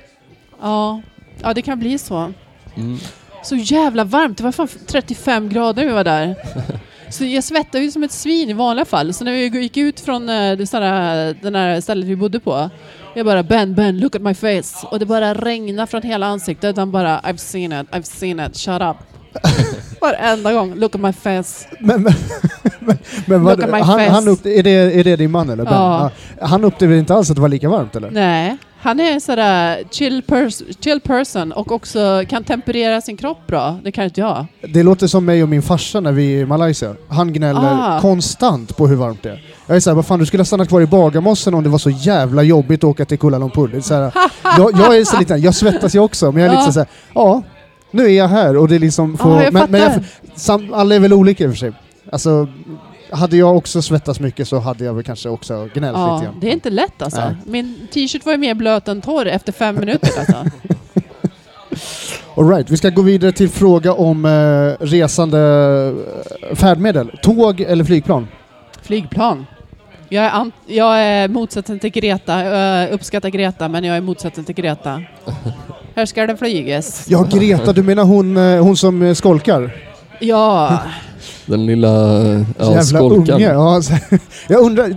[0.62, 1.00] ja,
[1.42, 2.32] ja, det kan bli så.
[2.76, 2.98] Mm.
[3.44, 6.36] Så jävla varmt, det var fan 35 grader när vi var där.
[7.10, 9.14] Så jag svettade ju som ett svin i vanliga fall.
[9.14, 12.70] Så när vi gick ut från eh, det sådär, den här stället vi bodde på.
[13.14, 14.86] Jag bara Ben, Ben, look at my face.
[14.90, 16.76] Och det bara regnade från hela ansiktet.
[16.76, 18.96] Han bara I've seen it, I've seen it, shut up.
[20.00, 21.68] Varenda gång, look at my face.
[21.80, 22.12] Men, men,
[22.78, 24.10] men, men vad, han, face.
[24.10, 25.64] han upp, är, det, är det din man eller?
[25.64, 25.72] Ben?
[25.72, 26.10] Ja.
[26.40, 28.10] Han upplevde inte alls att det var lika varmt eller?
[28.10, 33.46] Nej, Han är en sådär chill, pers- chill person och också kan temperera sin kropp
[33.46, 33.78] bra.
[33.84, 34.46] Det kan inte jag.
[34.72, 36.94] Det låter som mig och min farsa när vi är i Malaysia.
[37.08, 38.00] Han gnäller Ah.
[38.00, 39.42] konstant på hur varmt det är.
[39.66, 41.78] Jag är såhär, vad fan du skulle ha stannat kvar i Bagarmossen om det var
[41.78, 43.68] så jävla jobbigt att åka till Kuala Lumpur.
[43.68, 44.12] Det är så här,
[44.58, 46.60] jag, jag är så liten, jag svettas ju också, men jag är Ja.
[46.60, 47.42] lite såhär, ja,
[47.90, 49.16] nu är jag här och det är liksom...
[49.20, 50.04] Ja, jag men, men fattar.
[50.34, 51.72] sam, alla är väl olika i och för sig.
[52.12, 52.48] Alltså,
[53.14, 56.40] hade jag också svettats mycket så hade jag väl kanske också gnällt lite Ja, grann.
[56.40, 57.20] det är inte lätt alltså.
[57.20, 57.36] Nej.
[57.46, 60.36] Min t-shirt var ju mer blöt än torr efter fem minuter alltså.
[62.36, 65.38] All right, vi ska gå vidare till fråga om eh, resande
[66.50, 67.18] eh, färdmedel.
[67.22, 68.28] Tåg eller flygplan?
[68.82, 69.46] Flygplan.
[70.08, 72.44] Jag är, jag är motsatsen till Greta.
[72.44, 75.02] Jag uppskattar Greta, men jag är motsatsen till Greta.
[75.96, 77.06] Här ska det flygas.
[77.08, 79.70] Ja, Greta, du menar hon, eh, hon som eh, skolkar?
[80.20, 80.78] Ja,
[81.46, 83.34] Den lilla ja, Jävla skolkan.
[83.34, 83.52] unge.
[83.52, 83.92] Ja, så,
[84.48, 84.94] jag undrar,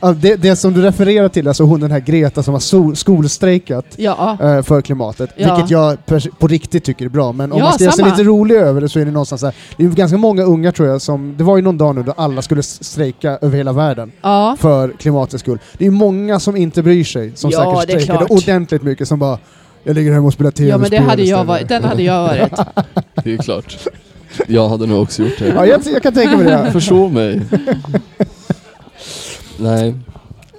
[0.00, 2.94] ja, det, det som du refererar till, alltså hon den här Greta som har so-
[2.94, 4.38] skolstrejkat ja.
[4.42, 5.54] eh, för klimatet, Ja.
[5.54, 5.96] vilket jag
[6.38, 7.32] på riktigt tycker är bra.
[7.32, 9.40] Men om Ja, man ska göra sig lite rolig över det så är det någonstans
[9.40, 11.94] så här, det är ganska många unga tror jag som, det var ju någon dag
[11.94, 14.56] nu då alla skulle strejka över hela världen ja.
[14.60, 15.58] för klimatets skull.
[15.78, 19.38] Det är många som inte bryr sig, som Ja, säkert strejkade ordentligt mycket, som bara
[19.84, 21.68] jag ligger hemma och spelar tv-spel Ja, men det hade jag istället." varit.
[21.68, 22.52] Den hade jag varit.
[23.24, 23.76] Det är klart.
[24.48, 25.48] Jag hade nog också gjort det.
[25.48, 26.70] Ja, jag, jag kan tänka mig det.
[26.72, 27.40] Förstå mig.
[29.58, 29.94] Nej,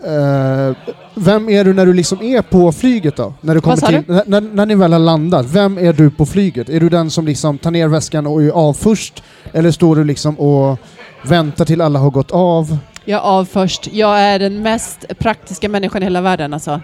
[0.04, 0.76] Eh,
[1.16, 3.34] vem är du när du liksom är på flyget då?
[3.42, 6.10] När, du kommer sa till, när, när, när ni väl har landat, vem är du
[6.10, 6.70] på flyget?
[6.70, 9.24] Är du den som liksom tar ner väskan och är av först?
[9.54, 10.78] Eller står du liksom och
[11.24, 12.78] väntar till alla har gått av?
[13.06, 13.88] Jag är av först.
[13.94, 16.82] Jag är den mest praktiska människan i hela världen alltså.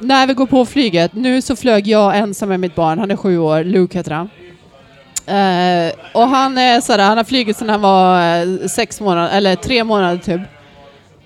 [0.00, 3.16] När vi går på flyget, nu så flög jag ensam med mitt barn, han är
[3.16, 4.28] sju år, Luke heter han.
[5.26, 9.56] Eh, och han är sådär, han har flugit sedan han var eh, sex månader, eller
[9.56, 10.40] tre månader typ.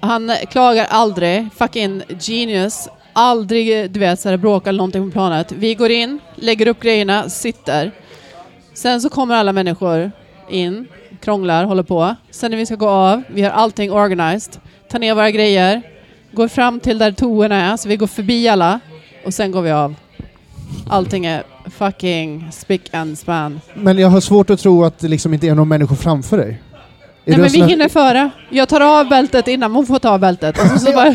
[0.01, 2.89] Han klagar aldrig, fucking genius.
[3.13, 5.53] Aldrig, du vet, sådär, bråkar eller någonting på planet.
[5.53, 7.93] Vi går in, lägger upp grejerna, sitter.
[8.75, 10.11] Sen så kommer alla människor
[10.51, 10.89] in,
[11.21, 12.17] krånglar, håller på.
[12.31, 14.61] Sen när vi ska gå av, vi har allting organized.
[14.89, 15.83] Tar ner våra grejer,
[16.33, 18.81] går fram till där toorna är, så vi går förbi alla.
[19.25, 19.95] Och sen går vi av.
[20.89, 23.61] Allting är fucking spick and span.
[23.75, 26.49] Men jag har svårt att tro att det liksom inte är någon människor framför dig.
[27.25, 28.31] Är Nej men en vi hinner före.
[28.51, 30.59] Jag tar av bältet innan hon får ta av bältet.
[30.59, 31.15] Och så, så bara,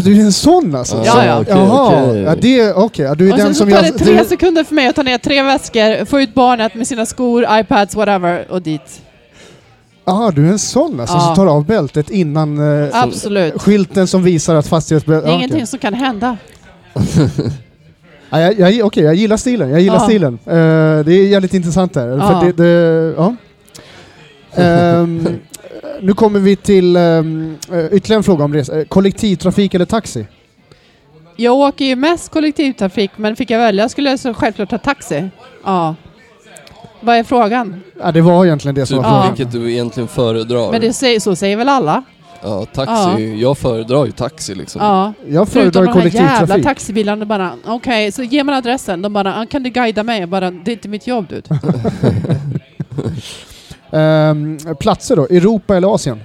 [0.00, 1.02] Du är en sån alltså?
[1.04, 1.40] Ja, ja.
[1.40, 2.20] okej, Jaha, okej.
[2.22, 3.04] ja, det, okej.
[3.04, 3.92] Ja, du är och den sen så som tar jag...
[3.92, 6.86] det tre du- sekunder för mig att ta ner tre väskor, få ut barnet med
[6.86, 9.02] sina skor, iPads, whatever och dit.
[10.04, 11.20] Jaha, du är en sån alltså, Ja.
[11.20, 13.62] som tar av bältet innan eh, Absolut.
[13.62, 15.24] skylten som visar att fastighetsbältet...
[15.26, 16.36] Det är ingenting som kan hända.
[18.32, 19.70] Ja, jag, jag, okej, jag gillar stilen.
[19.70, 20.00] Jag gillar Ja.
[20.00, 20.38] stilen.
[20.46, 22.08] Eh, det är jävligt intressant där.
[22.08, 22.28] Ja.
[22.40, 23.36] För det, det, ja.
[24.54, 25.28] Ehm,
[26.00, 27.56] nu kommer vi till um,
[27.90, 28.78] ytterligare en fråga om resa.
[28.80, 30.26] Eh, Kollektivtrafik eller taxi?
[31.36, 35.28] Jag åker ju mest kollektivtrafik, men fick jag välja skulle jag så självklart ta taxi.
[35.64, 35.94] Ja.
[37.00, 37.80] Vad är frågan?
[38.00, 39.34] Ja, det var egentligen det som typ var frågan.
[39.36, 40.70] vilket du egentligen föredrar.
[40.72, 42.02] Men det säger, så säger väl alla?
[42.42, 43.34] Ja, taxi.
[43.40, 44.82] Jag föredrar ju taxi liksom.
[44.82, 45.12] Ja.
[45.28, 49.40] Jag Förutom föredrar de här jävla taxibilarna, bara okej, så ger man adressen, de bara
[49.40, 50.20] "Ah, kan du guida mig?
[50.20, 51.42] Jag bara, det är inte mitt jobb du.
[53.98, 55.22] Ehm, platser då?
[55.24, 56.20] Europa eller Asien?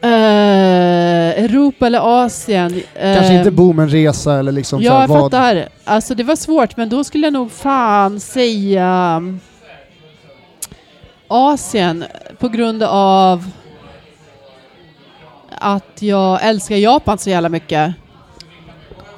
[0.00, 2.70] Eh, Europa eller Asien?
[3.02, 5.32] Kanske Eh, inte bo men resa eller liksom så Ja, här, jag vad...
[5.32, 5.68] fattar.
[5.84, 9.40] Alltså det var svårt, men då skulle jag nog fan säga um,
[11.28, 12.04] Asien
[12.38, 13.44] på grund av
[15.60, 17.94] att jag älskar Japan så jävla mycket.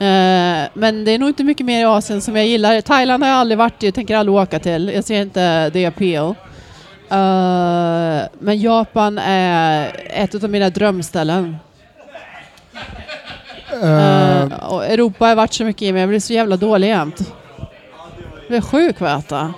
[0.00, 2.80] Eh, men det är nog inte mycket mer i Asien som jag gillar.
[2.80, 4.90] Thailand har jag aldrig varit i och tänker aldrig åka till.
[4.94, 6.34] Jag ser inte det appeal.
[7.10, 11.56] Eh, men Japan är ett av mina drömställen.
[13.82, 14.52] Uh.
[14.68, 17.32] Och Europa har jag varit så mycket i, men jag blir så jävla dålig jämt.
[18.40, 19.54] Jag blir sjuk av att äta.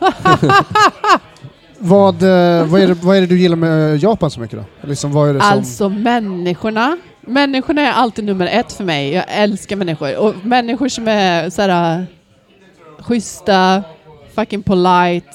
[1.82, 2.22] Eh, vad,
[2.80, 4.64] är det, vad är det du gillar med Japan så mycket då?
[4.88, 5.48] Liksom, vad är det som...
[5.48, 6.98] Alltså människorna.
[7.20, 9.12] Människorna är alltid nummer ett för mig.
[9.12, 10.16] Jag älskar människor.
[10.16, 12.04] Och människor som är såhär eh,
[12.98, 13.82] schyssta,
[14.34, 15.30] fucking polite.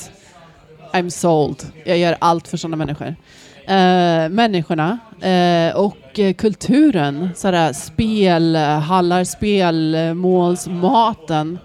[0.93, 1.63] I'm sold.
[1.85, 3.15] Jag gör allt för sådana människor.
[3.69, 7.29] Uh, människorna uh, och kulturen.
[7.35, 11.59] Sådär spelhallar, spelmålsmaten.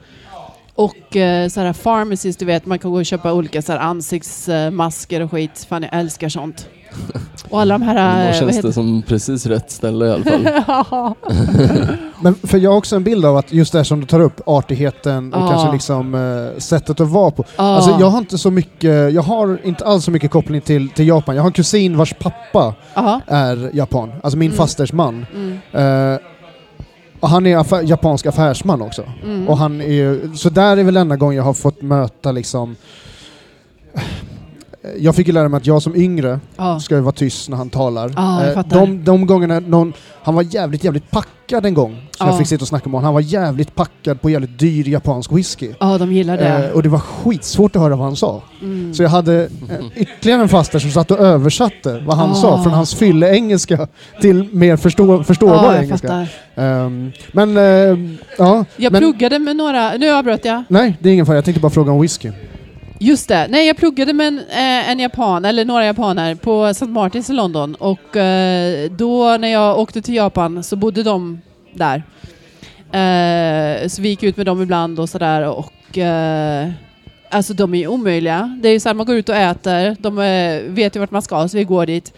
[0.85, 5.31] Och eh, sådär pharmacies, du vet, man kan gå och köpa olika sådär ansiktsmasker och
[5.31, 5.67] skit.
[5.69, 6.67] Fan, jag älskar sånt.
[7.51, 8.21] Och alla de här...
[8.21, 11.15] Eh, Då vad känns det som precis rätt ställe i alla fall.
[12.23, 14.21] Men för jag har också en bild av att just det här som du tar
[14.21, 15.49] upp, artigheten och Ja.
[15.51, 17.45] kanske liksom eh, sättet att vara på.
[17.57, 17.63] Ja.
[17.65, 21.09] Alltså jag har inte så mycket, jag har inte alls så mycket koppling till, till
[21.09, 21.35] Japan.
[21.37, 23.21] Jag har en kusin vars pappa Ja.
[23.27, 24.57] är japan, alltså min Mm.
[24.59, 25.27] fasters man.
[25.35, 25.59] Mm.
[26.13, 26.19] Eh,
[27.21, 29.05] Och han är affär, japansk affärsman också.
[29.23, 29.49] Mm.
[29.49, 32.77] Och han är, så där är väl enda gången jag har fått möta liksom...
[34.99, 36.81] Jag fick ju lära mig att jag som yngre ja.
[36.81, 38.13] ska ju vara tyst när han talar.
[38.17, 42.33] Ja, Eh, de, de gångerna någon, han var jävligt, jävligt packad en gång, som Ja.
[42.33, 43.05] jag fick sitta och snacka med honom.
[43.05, 45.73] Han var jävligt packad på jävligt dyr japansk whisky.
[45.81, 46.49] ja, de gillar det.
[46.69, 48.43] Eh, och det var skitsvårt att höra vad han sa.
[48.63, 48.95] Mm.
[48.95, 49.49] Så jag hade eh,
[49.97, 52.35] ytterligare en faster som satt och översatte vad han Ah.
[52.35, 53.89] sa från hans fylle-engelska
[54.21, 56.27] till mer förstå, förståbar engelska.
[56.55, 57.63] Ehm, men, eh,
[58.39, 58.65] ja.
[58.77, 59.93] Jag men, pluggade med några...
[59.97, 60.63] Nu avbröt jag.
[60.69, 61.37] Nej, det är ingen fara.
[61.37, 62.31] Jag tänkte bara fråga om whisky.
[63.03, 63.47] Just det.
[63.51, 66.87] Nej, jag pluggade med en, eh, en japan, eller några japaner, på St.
[66.87, 67.75] Martins i London.
[67.75, 71.41] Och eh, då när jag åkte till Japan så bodde de
[71.75, 72.03] där.
[72.93, 75.49] Eh, så vi gick ut med dem ibland och sådär.
[75.49, 76.69] Och eh,
[77.31, 78.59] alltså de är ju omöjliga.
[78.63, 81.11] Det är ju så här, man går ut och äter, de eh, vet ju vart
[81.11, 82.13] man ska så vi går dit.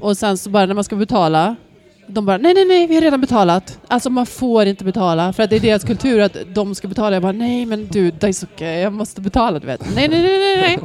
[0.00, 1.56] Och sen så bara när man ska betala
[2.06, 3.78] de bara, nej, nej, nej, vi har redan betalat.
[3.88, 7.16] Alltså man får inte betala för att det är deras kultur att de ska betala.
[7.16, 9.94] Jag bara, nej men du Daisuke, jag måste betala du vet.
[9.94, 10.78] Nej, nej, nej, nej, nej.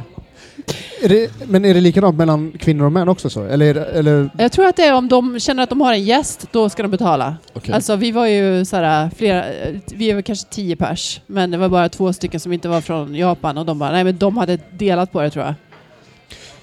[1.02, 3.44] Är det, men är det likadant mellan kvinnor och män också så?
[3.44, 6.46] Eller, eller Jag tror att det är om de känner att de har en gäst,
[6.52, 7.36] då ska de betala.
[7.52, 7.74] Okej.
[7.74, 9.44] Alltså vi var ju såhär, flera,
[9.86, 13.14] vi väl kanske tio pers, men det var bara två stycken som inte var från
[13.14, 15.54] Japan och de bara, nej men de hade delat på det tror jag.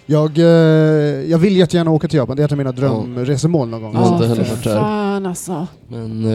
[0.08, 0.46] Jag, eh,
[1.32, 2.36] jag vill jättegärna åka till Japan.
[2.38, 3.93] Det är ett av mina drömresemål någon gång.
[3.93, 4.80] Jag har inte heller fy varit där.
[4.80, 5.67] fan alltså.
[5.88, 6.26] Men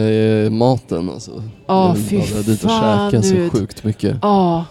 [0.45, 1.43] eh, maten alltså.
[1.67, 4.17] Ja, Jag vill fy bara dit och fan, käka så sjukt mycket.
[4.21, 4.65] Ja.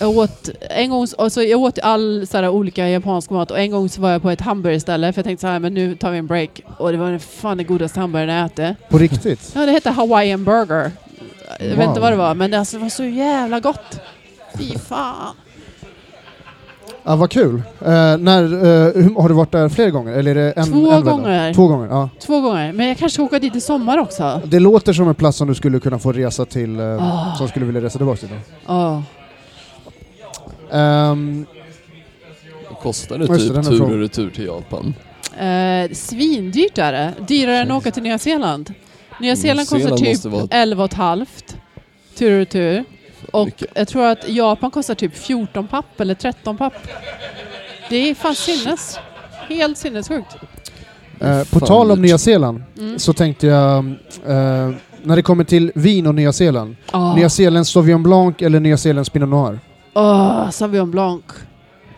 [0.00, 3.70] Jag åt, en gång, alltså jag åt all så här, olika japansk mat och en
[3.70, 6.10] gång så var jag på ett hamburgerställe för jag tänkte så här, men nu tar
[6.10, 6.60] vi en break.
[6.78, 8.88] Och det var den fan den godaste hamburgaren jag ätit.
[8.88, 9.52] På riktigt?
[9.54, 10.90] Ja, det hette Hawaiian burger.
[11.60, 11.88] Jag vet Wow.
[11.88, 14.00] inte vad det var, men det, alltså, det var så jävla gott.
[14.58, 15.34] Fy fan.
[17.06, 17.54] Ja, vad kul.
[17.80, 20.12] Eh, när, eh, har du varit där fler gånger?
[20.12, 21.54] Eller är det en, Två en gånger.
[21.54, 22.08] Två gånger, ja.
[22.20, 22.72] Två gånger.
[22.72, 24.40] Men jag kanske åka dit i sommar också.
[24.44, 27.34] Det låter som en plats som du skulle kunna få resa till, eh, Ah.
[27.38, 28.28] som skulle vilja resa tillbaka till.
[28.66, 29.02] Ja.
[30.72, 31.46] Ehm,
[32.82, 34.94] Kostar det typ tur och retur till Japan?
[35.38, 37.12] Eh, svindyrt är det.
[37.28, 38.74] Dyrare än att åka till Nya Zeeland.
[39.20, 41.26] Nya Zeeland kostar Zeeland typ måste vara- 11 500
[42.18, 42.84] tur och retur.
[43.32, 43.70] Och Mycket.
[43.74, 46.74] jag tror att Japan kostar typ 14 papp eller 13 papp.
[47.90, 48.98] Det är fan sinnes.
[49.48, 50.36] Helt sinnessjukt.
[51.20, 52.02] eh, på tal om.
[52.02, 52.98] Nya Zeeland Mm.
[52.98, 53.78] så tänkte jag,
[54.26, 54.70] eh,
[55.02, 58.76] när det kommer till vin och Nya Zeeland, Åh, Nya Zeelands Sauvignon Blanc eller Nya
[58.76, 59.58] Zeelands Pinot Noir?
[59.94, 61.24] oh, Sauvignon Blanc.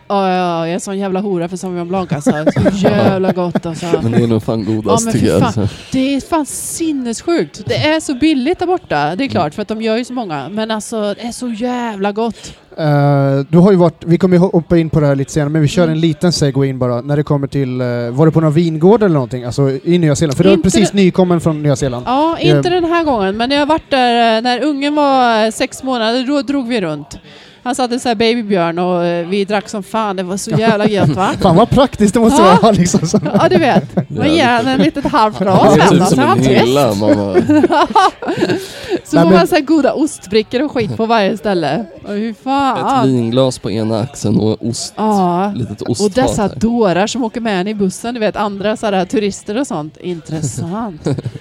[0.09, 2.31] Ja, ja, jag är sån jävla hora för Sauvignon Blanc alltså.
[2.31, 3.85] Så jävla gott alltså.
[4.03, 5.43] Men det är nog fan godast Ja, tycker jag.
[5.43, 5.67] Alltså.
[5.91, 7.61] Det är fan sinnessjukt.
[7.65, 10.13] Det är så billigt där borta, det är klart, för att de gör ju så
[10.13, 10.49] många.
[10.49, 12.53] Men alltså, det är så jävla gott.
[12.77, 15.49] Eh, du har ju varit, vi kommer ju hoppa in på det här lite senare,
[15.49, 15.93] men vi kör Mm.
[15.93, 19.05] en liten segway in bara när det kommer till, eh, var det på några vingårdar
[19.05, 19.43] eller någonting?
[19.43, 20.37] Alltså i Nya Zeeland?
[20.37, 22.05] För du är Inte precis nykommen från Nya Zeeland.
[22.07, 25.51] Ja, inte den här gången, men jag har varit där eh, när ungen var eh,
[25.51, 27.19] sex månader, då drog vi runt.
[27.67, 30.51] Han satt en sån här babybjörn och eh, vi drack som fan, det var så
[30.51, 31.31] jävla gött va?
[31.41, 32.59] Fan vad praktiskt det måste Ja.
[32.61, 33.07] vara liksom.
[33.07, 33.19] Så.
[33.33, 34.09] Ja, du vet.
[34.09, 37.33] Man ger han en litet halvt glas Det är hem då, så som han bara,
[39.03, 41.85] Så Nej, får man så här goda ostbrickor och skit på varje ställe.
[42.07, 43.07] Och hur ett fan.
[43.07, 44.93] vinglas på ena axeln och ost.
[44.97, 45.51] Ja.
[45.55, 46.15] Litet Och ostfat.
[46.15, 46.51] dessa här.
[46.55, 49.97] dårar som åker med en i bussen, du vet andra sådär, turister och sånt.
[49.97, 51.07] Intressant.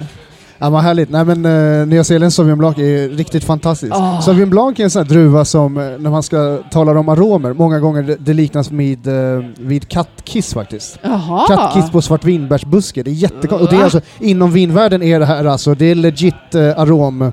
[0.58, 1.10] Ja men härligt.
[1.10, 3.92] Nej men uh, Nya Zeelands Sauvignon Blanc är riktigt fantastiskt.
[3.94, 4.20] Ah.
[4.20, 7.52] Sauvignon Blanc är en sån här druva som, eh, när man ska tala om aromer,
[7.52, 10.98] många gånger det, det liknas vid, uh, vid kattkiss faktiskt.
[11.02, 11.46] Jaha.
[11.48, 13.62] Kattkiss på svartvinbärsbuske, det är jättekonstigt.
[13.62, 13.84] Och det är Va?
[13.84, 17.32] alltså, inom vinvärlden är det här alltså, det är legit uh, arom,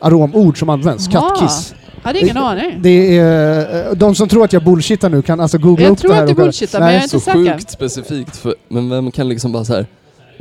[0.00, 1.08] aromord som används.
[1.12, 1.28] Jaha.
[1.30, 1.74] Kattkiss.
[2.02, 2.78] hade ingen aning.
[2.82, 6.08] Det är, de som tror att jag bullshittar nu kan alltså googla Jag upp tror
[6.10, 6.46] det här att du och kolla.
[6.46, 7.52] bullshittar, men jag är inte Så säker.
[7.52, 8.36] sjukt specifikt.
[8.36, 9.86] För, men vem kan liksom bara så här.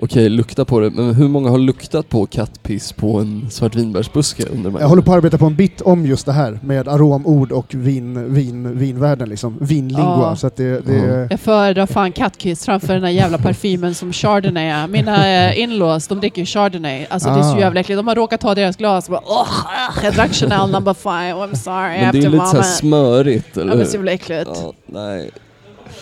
[0.03, 0.89] Okej, lukta på det.
[0.89, 5.01] Men hur många har luktat på kattpiss på en svartvinbärsbuske under de här Jag håller
[5.01, 8.77] på att arbeta på en bit om just det här med aromord och vin, vin,
[8.77, 9.57] vinvärlden liksom.
[9.61, 10.03] Vinlingua.
[10.29, 10.35] Ja.
[10.35, 11.27] Så att det, det Ja.
[11.29, 14.87] Jag föredrar fan kattkiss framför den här jävla parfymen som Chardonnay är.
[14.87, 17.05] Mina eh, inlaws, de dricker ju Chardonnay.
[17.09, 17.59] Alltså det är så Ah.
[17.59, 17.99] jävla äckligt.
[17.99, 21.33] De har råkat ta deras glas och bara åh, ah, jag drack Chanel number five,
[21.33, 22.65] I'm sorry, Men det är lite så här vomit.
[22.65, 23.85] smörigt, eller Ja, men hur?
[23.85, 24.49] så jävla äckligt.
[24.53, 25.31] Ja, nej.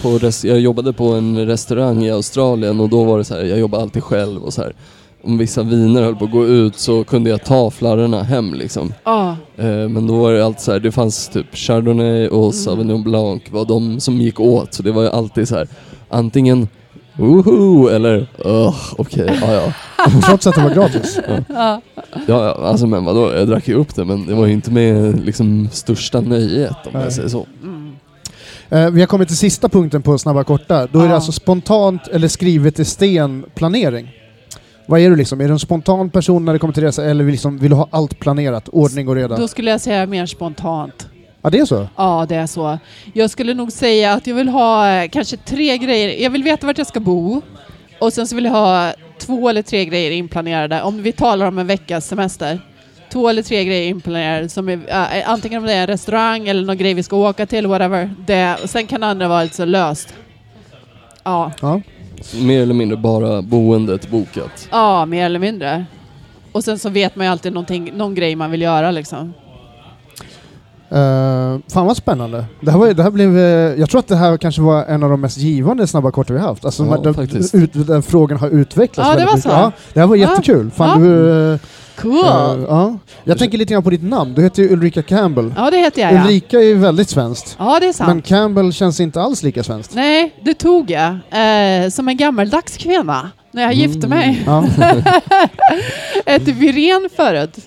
[0.01, 3.43] På res- jag jobbade på en restaurang i Australien och då var det så här,
[3.43, 4.73] jag jobbade alltid själv och så här.
[5.23, 8.93] Om vissa viner höll på att gå ut så kunde jag ta flarrorna hem liksom.
[9.03, 9.35] Ja.
[9.57, 12.51] Eh, men då var det alltid så här, det fanns typ Chardonnay och Mm.
[12.53, 14.73] Sauvignon Blanc var de som gick åt.
[14.73, 15.67] Så det var ju alltid så här,
[16.09, 16.67] antingen
[17.17, 17.87] Woho!
[17.89, 19.73] Eller Ugh, okej, ja ja.
[20.27, 21.19] Trots att det var gratis.
[21.49, 21.81] Ja.
[22.27, 24.71] Ja, ja, alltså men vadå, jag drack ju upp det men det var ju inte
[24.71, 27.03] med liksom största nöjet om Nej.
[27.03, 27.45] jag säger så.
[27.63, 27.78] Mm.
[28.69, 30.87] Eh, vi har kommit till sista punkten på Snabba Korta.
[30.91, 34.11] Då är det alltså spontant eller skrivet i sten planering.
[34.85, 35.41] Vad är du liksom?
[35.41, 37.75] Är du en spontan person när det kommer till resa eller vill, liksom, vill du
[37.75, 38.69] ha allt planerat?
[38.69, 39.37] Ordning och reda?
[39.37, 41.07] Då skulle jag säga mer spontant.
[41.41, 41.87] Ja, det är så?
[41.95, 42.79] Ja, det är så.
[43.13, 46.23] Jag skulle nog säga att jag vill ha eh, kanske tre grejer.
[46.23, 47.41] Jag vill veta vart jag ska bo.
[47.99, 50.81] Och sen så vill jag ha två eller tre grejer inplanerade.
[50.81, 52.59] Om vi talar om en veckas semester.
[53.13, 54.49] Två eller tre grejer inplanerade.
[54.49, 54.79] Som är,
[55.17, 58.09] äh, antingen om det är en restaurang eller någon grej vi ska åka till, whatever.
[58.25, 60.13] Det, och sen kan det andra vara lite så löst.
[61.23, 61.81] Ja, Ja.
[62.41, 64.67] Mer eller mindre bara boendet bokat.
[64.71, 65.85] ja, mer eller mindre.
[66.51, 67.53] Och sen så vet man ju alltid
[67.93, 69.33] någon grej man vill göra liksom.
[70.91, 72.45] Uh, fan vad spännande.
[72.61, 73.43] Det här, var, det här blev, eh,
[73.79, 76.39] jag tror att det här kanske var en av de mest givande snabba korta vi
[76.39, 76.65] haft.
[76.65, 77.55] Alltså Ja, de, de, faktiskt.
[77.55, 79.43] ut, den frågan har utvecklats Ja, det väldigt var mycket.
[79.43, 79.49] så.
[79.49, 80.29] Ja, det här var Ja.
[80.29, 80.71] jättekul.
[80.71, 81.07] Fan, Ja.
[81.09, 81.59] du, eh,
[82.01, 82.59] Cool!
[82.59, 82.97] eh, ja.
[83.23, 84.33] Jag tänker lite grann på ditt namn.
[84.33, 85.53] Du heter ju Ulrika Campbell.
[85.57, 86.21] Ja, det heter jag ja.
[86.21, 87.55] Ulrika är ju väldigt svenskt.
[87.59, 88.07] Ja, det är sant.
[88.07, 89.95] Men Campbell känns inte alls lika svenskt.
[89.95, 91.09] Nej, det tog jag.
[91.11, 93.31] Eh, som en gammaldags kvinna.
[93.51, 94.43] När jag gifte mig.
[94.45, 94.65] Ja.
[96.25, 97.57] Ett Virén förut.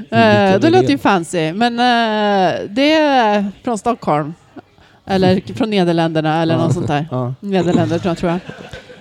[0.00, 1.52] Vilka det låter ju fancy.
[1.52, 4.34] Men eh, det är från Stockholm.
[5.06, 7.08] Eller från Nederländerna eller något sånt där.
[7.10, 7.34] Ja.
[7.40, 8.38] Nederländer tror jag.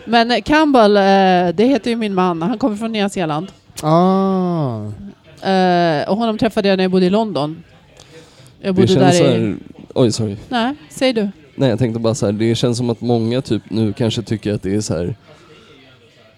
[0.06, 0.94] Men Campbell,
[1.56, 2.42] det heter ju min man.
[2.42, 3.48] Han kommer från Nya Zeeland.
[3.82, 4.82] Ah.
[5.50, 7.64] Eh, och honom träffade jag när jag bodde i London.
[8.62, 9.24] Jag bodde där i...
[9.24, 9.56] här,
[9.96, 10.36] Oj, sorry.
[10.50, 11.30] Nej, säg du.
[11.56, 14.54] Nej, jag tänkte bara så här, det känns som att många typ nu kanske tycker
[14.54, 15.16] att det är så här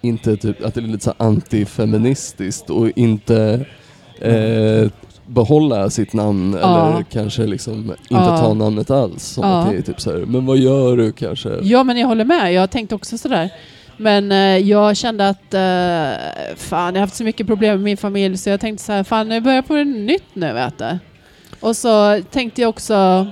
[0.02, 3.66] inte typ, att det är lite så antifeministiskt och inte
[4.22, 4.90] eh,
[5.28, 6.88] behålla sitt namn Ja.
[6.94, 8.38] eller kanske liksom inte Ja.
[8.38, 9.24] ta namnet alls.
[9.24, 9.58] Som Ja.
[9.58, 11.50] att det är typ så här, men vad gör du kanske?
[11.62, 12.54] Ja, men jag håller med.
[12.54, 13.50] Jag tänkte också sådär.
[13.98, 17.98] Men eh, jag kände att eh, fan, jag har haft så mycket problem med min
[17.98, 20.98] familj så jag tänkte så här, fan nu börjar på det nytt nu vet du.
[21.60, 23.28] Och så tänkte jag också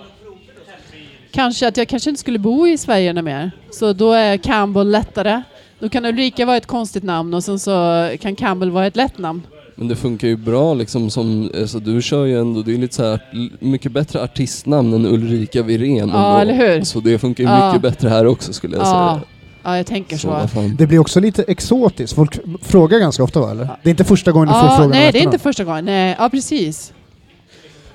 [1.32, 3.52] kanske att jag kanske inte skulle bo i Sverige något mer.
[3.72, 5.42] Så då är Campbell lättare.
[5.80, 9.18] Då kan Ulrika vara ett konstigt namn och sen så kan Campbell vara ett lätt
[9.18, 9.42] namn.
[9.76, 12.96] Men det funkar ju bra liksom som, alltså du kör ju ändå, det är lite
[12.96, 13.20] så här
[13.60, 16.40] mycket bättre artistnamn än Ulrika Virén Ja, ändå.
[16.40, 16.84] eller hur?
[16.84, 17.68] Så det funkar ju Ja.
[17.68, 19.22] mycket bättre här också skulle jag Ja, säga.
[19.64, 20.48] Ja jag tänker så.
[20.78, 22.16] Det blir också lite exotiskt.
[22.16, 23.64] Folk frågar ganska ofta va, eller?
[23.66, 23.78] Ja.
[23.84, 25.64] Det är inte första gången du får Ja, frågan om nej, det är inte första
[25.64, 25.86] gången.
[25.86, 26.94] Nej, ja, precis.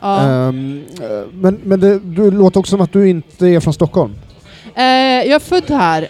[0.00, 0.22] Ja.
[0.22, 0.52] Eh,
[1.32, 4.14] men men det, du låter också som att du inte är från Stockholm.
[4.74, 6.02] Eh, jag är född här.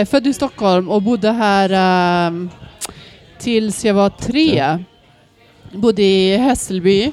[0.00, 1.70] Eh, född i Stockholm och bodde här
[2.26, 2.50] ehm,
[3.38, 4.78] tills jag var tre.
[5.72, 7.12] Bodde i Hässelby.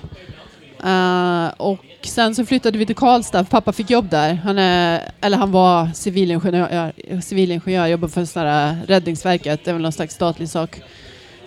[1.57, 3.43] Och sen så flyttade vi till Karlstad.
[3.43, 4.33] Pappa fick jobb där.
[4.33, 9.63] Han, är, eller han var civilingenjör, civilingenjör jobbade för sån här Räddningsverket.
[9.63, 10.81] Det är väl någon slags statlig sak.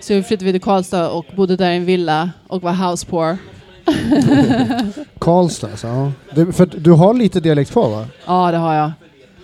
[0.00, 3.06] Så vi flyttade vi till Karlstad och bodde där i en villa och var house
[3.06, 3.38] poor.
[5.18, 6.12] Karlstad alltså, ja.
[6.34, 8.06] det, för du har lite dialekt kvar va?
[8.26, 8.92] Ja, det har jag.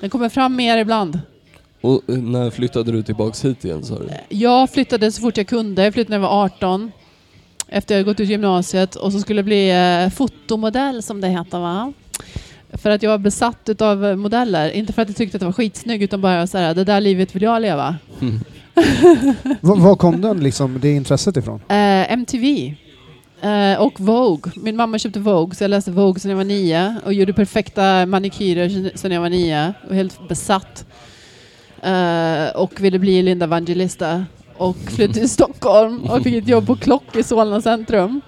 [0.00, 1.20] Den kommer fram mer ibland.
[1.80, 4.08] Och eh, när flyttade du tillbaks hit igen sa du?
[4.28, 5.84] Jag flyttade så fort jag kunde.
[5.84, 6.92] Jag flyttade när jag var 18.
[7.68, 11.92] Efter jag gått ut gymnasiet och så skulle bli eh, fotomodell som det heter va.
[12.72, 14.70] För att jag var besatt utav modeller.
[14.70, 17.00] Inte för att jag tyckte att det var skitsnygg utan bara så här, det där
[17.00, 17.96] livet vill jag leva.
[19.60, 21.60] Va, var kom den liksom, det intresset ifrån?
[21.68, 22.74] Eh, MTV.
[23.42, 24.52] Eh, och Vogue.
[24.56, 28.06] Min mamma köpte Vogue så jag läste Vogue sedan jag var nio och gjorde perfekta
[28.06, 29.74] manikyrer sedan jag var nio.
[29.88, 30.86] Och helt besatt.
[31.82, 34.24] Eh, och ville bli Linda Evangelista.
[34.58, 38.20] Och flyttade till Stockholm och fick ett jobb på Klock i Solna centrum.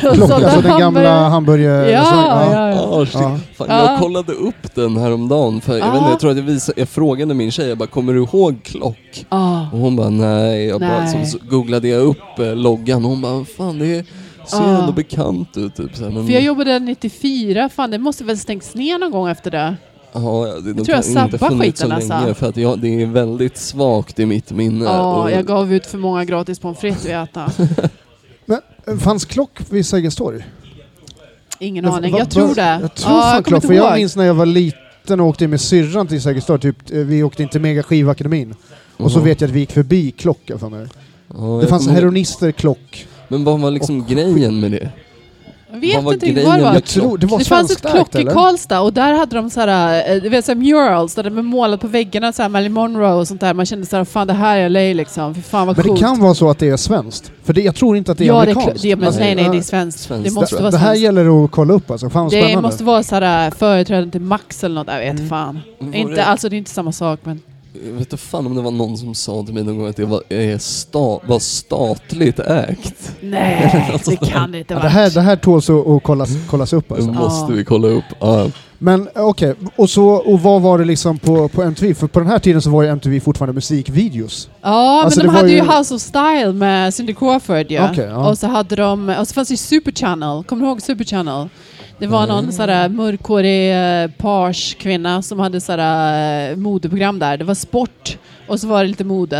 [0.00, 1.90] Klock, alltså den gamla hamburgare.
[1.90, 2.02] Ja,
[2.52, 2.80] ja, ja.
[2.80, 3.14] Ah, shit.
[3.14, 3.38] Ja.
[3.56, 3.66] Fan.
[3.68, 5.92] Jag kollade upp den häromdagen, för jag, Ja.
[5.92, 8.22] vet inte, jag tror att jag, visade, jag frågade min tjej, jag bara, kommer du
[8.22, 9.26] ihåg Klock?
[9.28, 9.60] Ah.
[9.72, 10.66] Och hon bara, nej.
[10.66, 11.26] Jag bara, Nej.
[11.26, 14.04] så, så googlade jag upp eh, loggan och hon bara, fan det
[14.46, 14.78] ser Ja.
[14.78, 15.76] ändå bekant ut.
[15.76, 18.98] Typ, så här, men, För jag jobbade där 94, fan det måste väl stängts ner
[18.98, 19.76] någon gång efter det.
[20.22, 22.34] Ja, det tror jag inte sabbar funnits så skiten, länge, alltså.
[22.34, 24.84] för att jag, det är väldigt svagt i mitt minne.
[24.84, 27.50] Ja, och, jag gav ut för många gratis pommes frites att äta.
[28.46, 30.44] Men eh, fanns Klock vid Sergels torg?
[31.58, 32.78] Ingen Va- aning, va- jag tror va- det.
[32.82, 35.26] Jag tror ja, fan jag Klock, inte för jag minns när jag var liten och
[35.26, 38.54] åkte in med syrran till Sergels torg, typ, eh, vi åkte in till Mega Skivakademin.
[38.96, 40.86] Och så vet jag att vi gick förbi Klock jag för mig.
[41.28, 43.06] Ja, Det jag fanns ihåg- heroinister, Klock.
[43.28, 44.90] Men vad var liksom grejen med det?
[45.72, 46.74] Jag vet Vad var inte riktigt vad det var.
[46.74, 48.24] Jag tror det var Det fanns ett klock i?
[48.24, 51.30] Karlstad och där hade de så här, eh, du vet, så här murals där de
[51.46, 53.54] målat på väggarna, så här Marilyn Monroe och sånt där.
[53.54, 55.34] Man kände så här, fan det här är LA liksom.
[55.34, 56.00] Fy fan vad Men det coolt.
[56.00, 57.32] kan vara så att det är svenskt.
[57.44, 58.84] För det, jag tror inte att det är ja, det är, amerikanskt.
[58.84, 60.00] kl- det, men Alltså, nej, nej, det är svenskt.
[60.00, 60.24] Svenskt.
[60.28, 61.02] Det måste det, vara det här svenskt.
[61.02, 62.10] gäller att kolla upp alltså.
[62.10, 62.68] Fan vad Det spännande.
[62.68, 65.28] måste vara så här företrädaren till Max eller något, jag vet Mm.
[65.28, 65.60] fan.
[65.78, 67.40] Var Inte, det- alltså det är inte samma sak men...
[67.86, 69.96] Jag vet inte fan om det var någon som sa till mig någon gång att
[69.96, 73.12] det var, eh, sta, var statligt ägt.
[73.20, 74.88] Nej, det kan det inte Ja, vara.
[74.88, 77.10] det, här, det här tåls att, att kollas, kollas upp Det alltså.
[77.12, 77.56] måste Ja.
[77.56, 78.04] vi kolla upp.
[78.20, 78.46] Ja.
[78.78, 81.94] Men okej, och, så, och vad var det liksom på, på MTV?
[81.94, 84.48] För på den här tiden så var ju MTV fortfarande musikvideos.
[84.62, 87.84] Ja, Alltså, men det de hade ju ju- House of Style med Cindy Crawford ju.
[87.84, 88.28] Okej, ja.
[88.30, 90.44] Och så hade de, och så fanns det Super Channel.
[90.44, 91.48] Kommer du ihåg Super Channel?
[91.98, 92.36] Det var Mm.
[92.36, 93.72] någon sådär mörkhårig
[94.02, 97.36] eh, page kvinna som hade sådär eh, modeprogram där.
[97.36, 98.18] Det var sport
[98.48, 99.38] och så var det lite mode.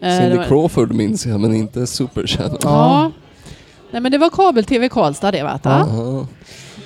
[0.00, 2.58] Eh, det Cindy var- Crawford minns jag, men inte Super Channel.
[2.62, 3.10] Ja.
[3.90, 5.42] Nej men det var kabel-tv Karlstad det.
[5.70, 6.26] Aha.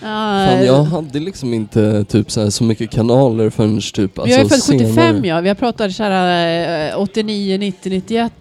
[0.03, 4.21] Ja, Fan, jag hade liksom inte typ så, här, så mycket kanaler förrän typ vi
[4.21, 5.27] har ju alltså, född 75 senare.
[5.29, 5.41] ja.
[5.41, 8.33] Vi har pratat såhär eh, 89, 90, 91,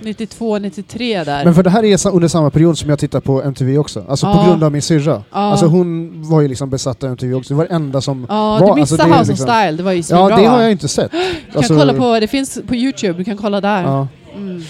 [0.00, 1.44] 92, 93 där.
[1.44, 4.04] Men för det här är under samma period som jag tittar på MTV också.
[4.08, 4.46] Alltså på Ja.
[4.46, 5.12] grund av min syrra.
[5.30, 5.38] Ja.
[5.38, 7.54] Alltså hon var ju liksom besatt av MTV också.
[7.54, 8.26] Det var det enda som...
[8.28, 9.76] Ja, var- du alltså, missade det är House liksom- of Style.
[9.76, 10.02] Det var ju.
[10.10, 11.10] Ja, det har jag inte sett.
[11.12, 13.82] Du kan Alltså, kolla på, det finns på Youtube, du kan kolla där.
[13.82, 14.08] Ja.
[14.36, 14.62] Mm.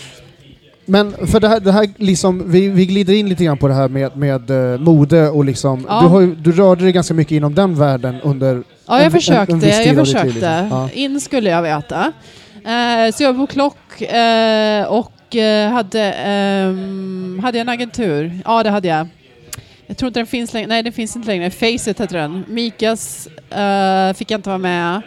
[0.87, 3.75] Men för det här, det här liksom, vi, vi glider in lite grann på det
[3.75, 6.01] här med, med eh, mode och liksom, Ja.
[6.01, 8.55] du, har, du rörde dig ganska mycket inom den världen under...
[8.55, 9.53] Ja, En- jag en- försökte.
[9.53, 10.27] en tid jag liv, försökte.
[10.29, 10.69] liksom.
[10.71, 10.89] Ja.
[10.95, 12.13] In skulle jag veta.
[12.65, 18.41] Eh, så jag var på Klock eh, och eh, hade, ehm, hade jag en agentur.
[18.45, 19.09] Ja, det hade jag.
[19.87, 20.67] Jag tror inte den finns längre.
[20.67, 21.51] Nej, den finns inte längre.
[21.51, 22.45] Facet heter den.
[22.49, 25.03] Mikas eh, fick jag inte vara med.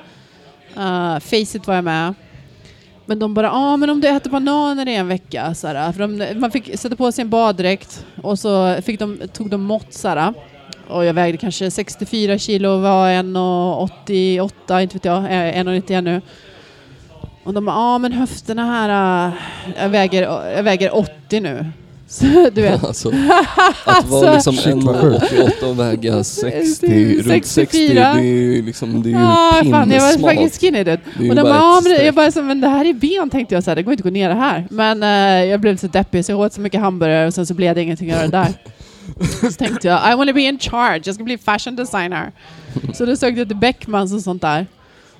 [0.76, 2.14] Eh, uh, Facet var jag med.
[3.06, 6.08] Men de bara, ja ah, men om du äter bananer i en vecka, såhär, för
[6.08, 9.93] de, man fick sätta på sig en baddräkt och så fick de, tog de mått
[9.93, 10.34] såhär,
[10.88, 16.22] och jag vägde kanske 64 kilo och var 1,88, inte vet jag, eh, 1,91 nu.
[17.45, 19.33] Och de bara, ja ah, men höfterna här, äh,
[19.83, 20.21] jag, väger,
[20.55, 21.65] jag väger 80 nu.
[22.07, 23.09] Så du vet, Alltså,
[23.85, 25.31] att vara Alltså- liksom Shit, vad sjukt.
[25.33, 28.13] 1,88 och väga 60, runt 60, 64.
[28.13, 30.83] det är ju liksom, det är ju Ja, fan, jag var faktiskt skinny.
[30.83, 30.93] Det
[31.29, 33.55] Och de bara ja, men det- jag bara så, men det här är ben tänkte
[33.55, 34.67] jag så här, det går inte att gå ner det här.
[34.69, 37.53] Men eh, jag blev så deppig så jag åt så mycket hamburgare och sen så
[37.53, 38.47] blev det ingenting att göra där.
[39.41, 42.31] så tänkte jag, I want to be in charge, jag ska bli fashion designer.
[42.93, 44.65] Så då sökte jag till Beckmans och sånt där.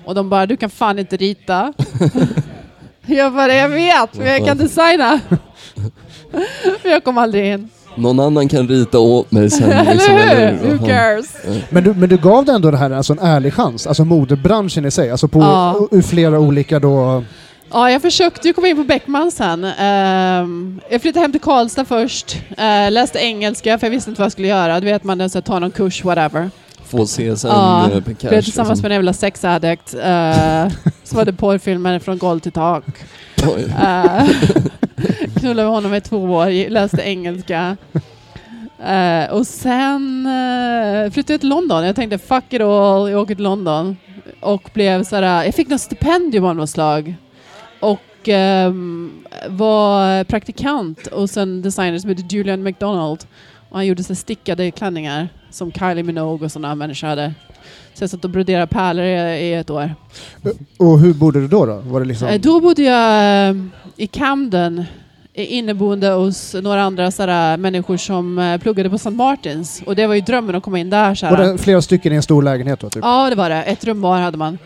[0.06, 1.72] Och de bara, du kan fan inte rita.
[3.06, 5.20] jag bara, jag vet, men jag kan designa.
[6.82, 7.68] Men jag kom aldrig in.
[7.94, 9.86] Någon annan kan rita åt mig sen.
[9.92, 10.78] Liksom, Eller hur?
[10.78, 11.36] Who cares?
[11.70, 14.84] Men du, men du gav det ändå det här alltså en ärlig chans, alltså modebranschen
[14.84, 15.88] i sig, alltså på Ja.
[15.90, 17.24] ur flera olika då...
[17.72, 19.64] Ja, jag försökte ju komma in på Beckman sen.
[19.64, 24.24] Ehm, jag flyttade hem till Karlstad först, eh, läste engelska för jag visste inte vad
[24.24, 24.80] jag skulle göra.
[24.80, 26.50] Du vet man är så här, tar någon kurs, whatever.
[26.86, 28.42] Få sen Ja, eh, på Blev cash.
[28.42, 28.82] tillsammans liksom.
[28.82, 29.94] med en jävla sexaddict.
[29.94, 30.00] Uh,
[31.04, 32.84] så var det porrfilmer från golv till tak.
[33.42, 34.28] Uh,
[35.36, 37.76] knullade med honom i två år, läste engelska.
[38.84, 41.84] Eh, och sen uh, flyttade jag till London.
[41.84, 43.96] Jag tänkte fuck it all, jag åker till London.
[44.40, 47.14] Och blev såhär, jag fick något stipendium av något slag.
[47.80, 53.24] Och ehm, var praktikant hos en designer som heter Julian McDonald.
[53.68, 57.34] Och han gjorde så stickade klänningar som Kylie Minogue och sådana människor hade.
[57.94, 59.94] Så jag satt och broderade pärlor i, i ett år.
[60.78, 61.66] Och hur bodde du då?
[61.66, 61.74] då?
[61.76, 62.28] Var det liksom...
[62.28, 63.56] Eh, Då bodde jag eh,
[63.96, 64.78] i Camden,
[65.34, 69.10] eh, inneboende hos några andra sådär, människor som eh, pluggade på St.
[69.10, 69.82] Martins.
[69.86, 71.08] Och det var ju drömmen att komma in där.
[71.08, 71.52] var Såhär.
[71.52, 72.90] det flera stycken i en stor lägenhet då?
[72.90, 73.04] Typ?
[73.04, 73.62] Ja, det var det.
[73.62, 74.58] Ett rum var hade man.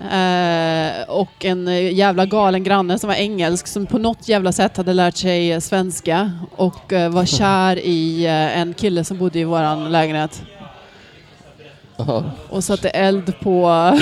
[0.00, 1.66] Eh, och en
[1.96, 6.32] jävla galen granne som var engelsk som på något jävla sätt hade lärt sig svenska
[6.56, 10.42] och eh, var kär i eh, en kille som bodde i våran lägenhet.
[11.98, 12.24] Aha.
[12.48, 13.66] och satte eld på...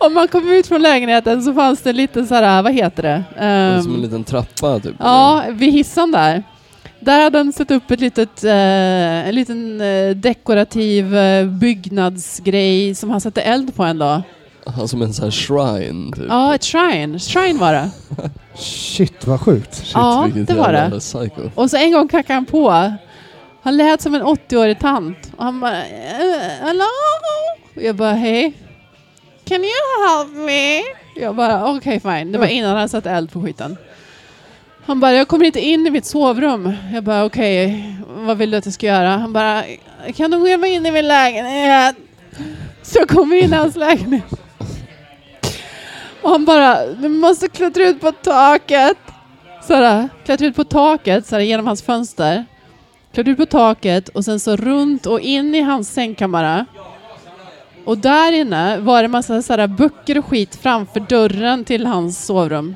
[0.00, 3.24] Om man kom ut från lägenheten så fanns det lite så här, vad heter det?
[3.38, 4.94] Det är Som Ehm, en liten trappa typ.
[4.98, 6.42] ja, vid hissen där.
[7.04, 13.10] Där hade han satt upp ett litet, eh, en liten eh, dekorativ eh, byggnadsgrej som
[13.10, 14.22] han satte eld på en dag.
[14.66, 16.24] Aha, som en sån här shrine typ.
[16.28, 17.18] Ja, ett shrine.
[17.18, 17.90] Shrine var det.
[18.58, 19.74] Shit vad sjukt.
[19.74, 21.00] Shit, ja, vilket det var jävla det.
[21.00, 21.50] Psycho.
[21.54, 22.92] Och så en gång knackade han på.
[23.62, 25.32] Han lät som en 80-årig tant.
[25.36, 26.84] Och han bara, "Eh, hello?
[27.76, 28.52] Och jag bara, hej.
[29.44, 30.80] Can you help me?
[31.22, 32.32] Jag bara, okej fine.
[32.32, 33.76] Det var innan han satte eld på skiten.
[34.86, 36.72] Han bara, jag kommer inte in i mitt sovrum.
[36.92, 39.08] Jag bara, okej, vad vill du att jag ska göra?
[39.08, 39.64] Han bara,
[40.16, 41.96] kan du gå in i min lägenhet?
[42.82, 44.24] Så jag kommer in i hans lägenhet.
[46.22, 48.96] Och han bara, du måste klättra ut på taket.
[49.62, 52.44] Sådär, klättra ut på taket sådär, genom hans fönster.
[53.12, 56.64] Klättra ut på taket och sen så runt och in i hans sängkammare.
[57.84, 62.74] Och där inne var det massa sådär böcker och skit framför dörren till hans sovrum.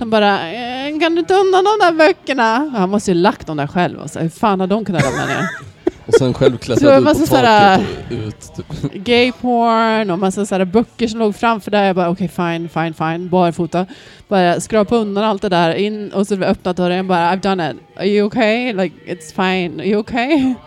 [0.00, 2.70] Som bara, "Eh, kan du ta undan de där böckerna?
[2.76, 4.00] Han måste ju lagt dem där själv.
[4.00, 4.18] Alltså.
[4.18, 5.48] Hur fan har de kunnat ramla ner?
[6.06, 8.54] Och sen själv Så ut massa på taket och ut.
[8.56, 8.92] Typ.
[9.04, 11.84] gay porn och massa sådana böcker som låg framför där.
[11.84, 13.86] Jag bara okej fine, fine, fine, barfota.
[14.28, 17.06] Bara skrapa undan allt det där in och så öppnat dörren.
[17.08, 17.76] Bara I've done it.
[17.96, 18.72] Are you okay?
[18.72, 19.80] Like it's fine.
[19.80, 20.54] Are you okay?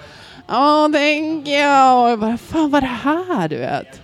[0.48, 2.02] Oh thank you!
[2.02, 4.00] Och jag bara, fan vad är det här du vet?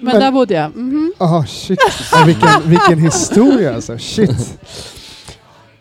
[0.00, 0.76] Men, Men- där bodde jag.
[0.76, 1.12] Mhm.
[1.18, 1.78] Ah, shit.
[2.12, 3.98] Ja, vilken, vilken historia alltså.
[3.98, 4.58] Shit.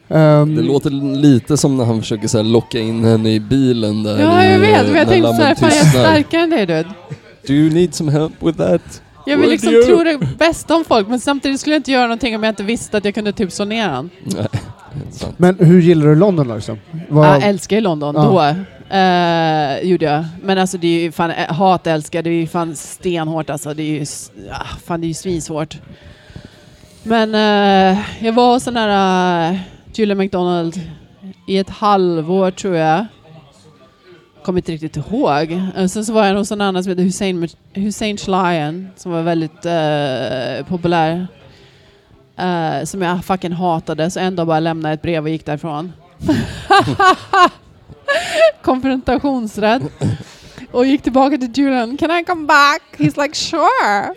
[0.09, 4.03] Ehm, Det låter lite som när han försöker så här locka in henne i bilen
[4.03, 4.85] där Ja, jag vet.
[4.87, 6.83] Men jag tänkte såhär, fan jag är starkare än dig du.
[7.47, 9.01] Do you need some help with that?
[9.25, 12.03] Jag vill liksom you- tro det bästa om folk men samtidigt skulle jag inte göra
[12.03, 14.09] någonting om jag inte visste att jag kunde typ slå ner
[15.11, 15.33] sant.
[15.37, 16.77] Men hur gillar du London då liksom?
[17.09, 18.21] Vad- Jag älskar ju London Ja.
[18.23, 18.55] då.
[18.91, 20.25] Uh, gjorde jag.
[20.41, 23.73] Men alltså det är ju fan, eh, hat älskar, det är ju fan stenhårt alltså.
[23.73, 24.05] Det är ju,
[24.51, 25.77] ah, fan det är ju svinsvårt.
[27.03, 29.59] Men uh, jag var hos den här uh,
[29.93, 30.81] Julia McDonald
[31.47, 33.05] i ett halvår tror jag.
[34.43, 35.51] Kommer inte riktigt ihåg.
[35.51, 39.21] Uh, sen så var jag hos en annan som heter Hussein, Hussein Schlayan som var
[39.21, 41.27] väldigt uh, populär.
[42.83, 45.93] Som jag fucking hatade så en dag bara lämnade jag ett brev och gick därifrån.
[48.61, 49.81] Konfrontationsrädd.
[50.71, 51.97] Och gick tillbaka till Julian.
[51.97, 52.81] Can I come back?
[52.97, 54.13] He's like sure.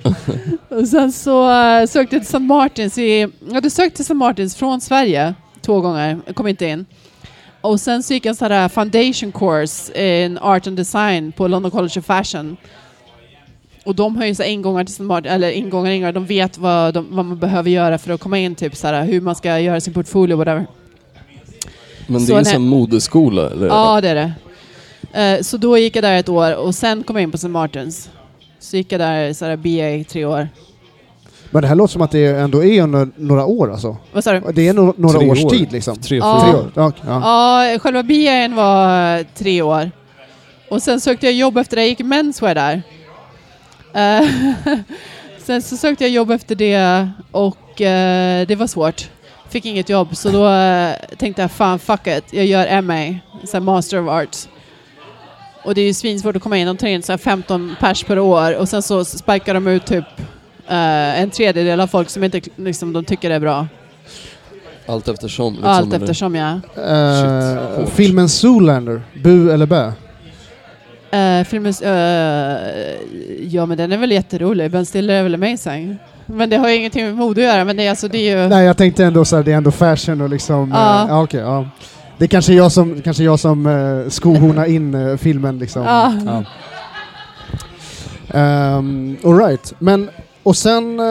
[0.68, 2.39] och sen så uh, sökte jag till St.
[2.39, 2.99] Martins.
[2.99, 4.14] I, jag hade sökt till St.
[4.14, 6.20] Martins från Sverige två gånger.
[6.26, 6.86] Jag kom inte in.
[7.61, 9.93] Och sen så gick jag en sån här foundation course
[10.24, 12.57] in art and design på London College of Fashion.
[13.84, 15.03] Och de har ju så ingångar till St.
[15.03, 18.39] Martin, eller ingångar, ingångar, de vet vad, de, vad man behöver göra för att komma
[18.39, 20.66] in, typ så här, hur man ska göra sin portfolio, whatever.
[22.11, 23.66] Men det Så är en sån modeskola eller?
[23.66, 24.32] Ja, det är det.
[25.22, 27.48] Eh, så då gick jag där ett år och sen kom jag in på St.
[27.48, 28.11] Martins.
[28.61, 30.48] Så gick jag där så här, BA i tre år.
[31.50, 33.96] Men det här låter som att det ändå är under några år alltså.
[34.12, 34.52] Vad sa du?
[34.52, 35.50] Det är no några Tre års år.
[35.50, 35.96] tid liksom.
[35.96, 36.40] Tre, Ja.
[36.40, 36.70] Tre år?
[36.74, 37.72] Ja, ja.
[37.72, 39.90] Ja, själva BA'n var tre år.
[40.70, 41.82] Och sen sökte jag jobb efter det.
[41.82, 42.82] Jag gick menswear där.
[43.94, 44.28] Eh,
[45.46, 49.09] sen så sökte jag jobb efter det och eh, det var svårt.
[49.49, 52.24] Fick inget jobb så då eh, tänkte jag fan fuck it.
[52.30, 54.49] Jag gör MA, så här Master of Arts.
[55.64, 56.66] Och det är ju svinsvårt att komma in.
[56.66, 59.86] De tar in så här 15 pers per år och sen så sparkar de ut
[59.86, 60.05] typ
[60.68, 63.66] eh, en tredjedel av folk som inte liksom, de tycker är bra.
[64.86, 65.53] Allt eftersom.
[65.53, 66.05] Liksom, Allt eller?
[66.05, 66.61] eftersom ja.
[66.76, 67.88] Eh, hårt.
[67.88, 69.92] filmen Zoolander, bu eller bä?
[71.14, 71.90] Uh, filmen, eh,
[73.40, 74.70] ja men den är väl jätterolig.
[74.70, 75.99] Ben Stiller är väl amazing.
[76.28, 77.64] Men det har ju ingenting med mode att göra.
[77.64, 78.48] Men det är, alltså, det är ju...
[78.48, 80.70] Nej, jag tänkte ändå så här, det är ändå fashion och liksom...
[80.74, 81.02] Ja.
[81.02, 81.68] eh, ja, okej, ja.
[82.18, 85.82] Det är kanske jag som, kanske jag som uh, skohornar in eh, filmen liksom.
[85.82, 86.12] Ja.
[86.26, 86.44] Ja.
[88.78, 90.10] Um, Alright, men
[90.42, 91.06] och sen, eh,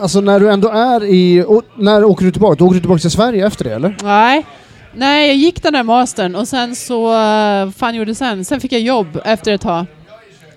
[0.00, 2.54] alltså när du ändå är i, och, när åker du tillbaka?
[2.58, 3.96] Då åker du tillbaka till Sverige efter det eller?
[4.02, 4.46] Nej.
[4.92, 7.12] Nej, jag gick den där mastern och sen så...
[7.12, 8.44] Uh, fan gjorde sen?
[8.44, 9.86] Sen fick jag jobb efter ett tag.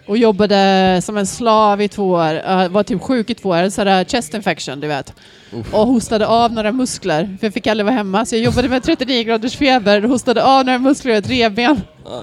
[0.07, 2.33] Och jobbade som en slav i två år.
[2.33, 3.69] Uh, var typ sjuk i två år.
[3.69, 5.13] Sådär chest infection, du vet.
[5.53, 5.73] Uff.
[5.73, 7.37] Och hostade av några muskler.
[7.39, 8.25] För jag fick aldrig vara hemma.
[8.25, 10.01] Så jag jobbade med 39 graders feber.
[10.01, 11.81] Hostade av några muskler och ett revben.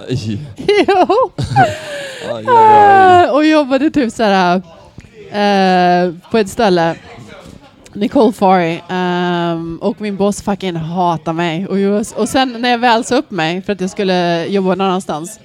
[0.09, 0.39] Aj,
[0.87, 1.31] jo!
[1.57, 1.71] aj,
[2.35, 2.45] aj.
[2.47, 4.61] Ah, och jobbade typ såhär
[5.31, 6.95] eh, på ett ställe.
[7.93, 8.79] Nicole Farey.
[8.89, 11.67] ehm, och min boss fucking hatar mig.
[11.67, 14.69] Och, jag, och sen när jag väl sa upp mig för att jag skulle jobba
[14.69, 15.39] någon annanstans.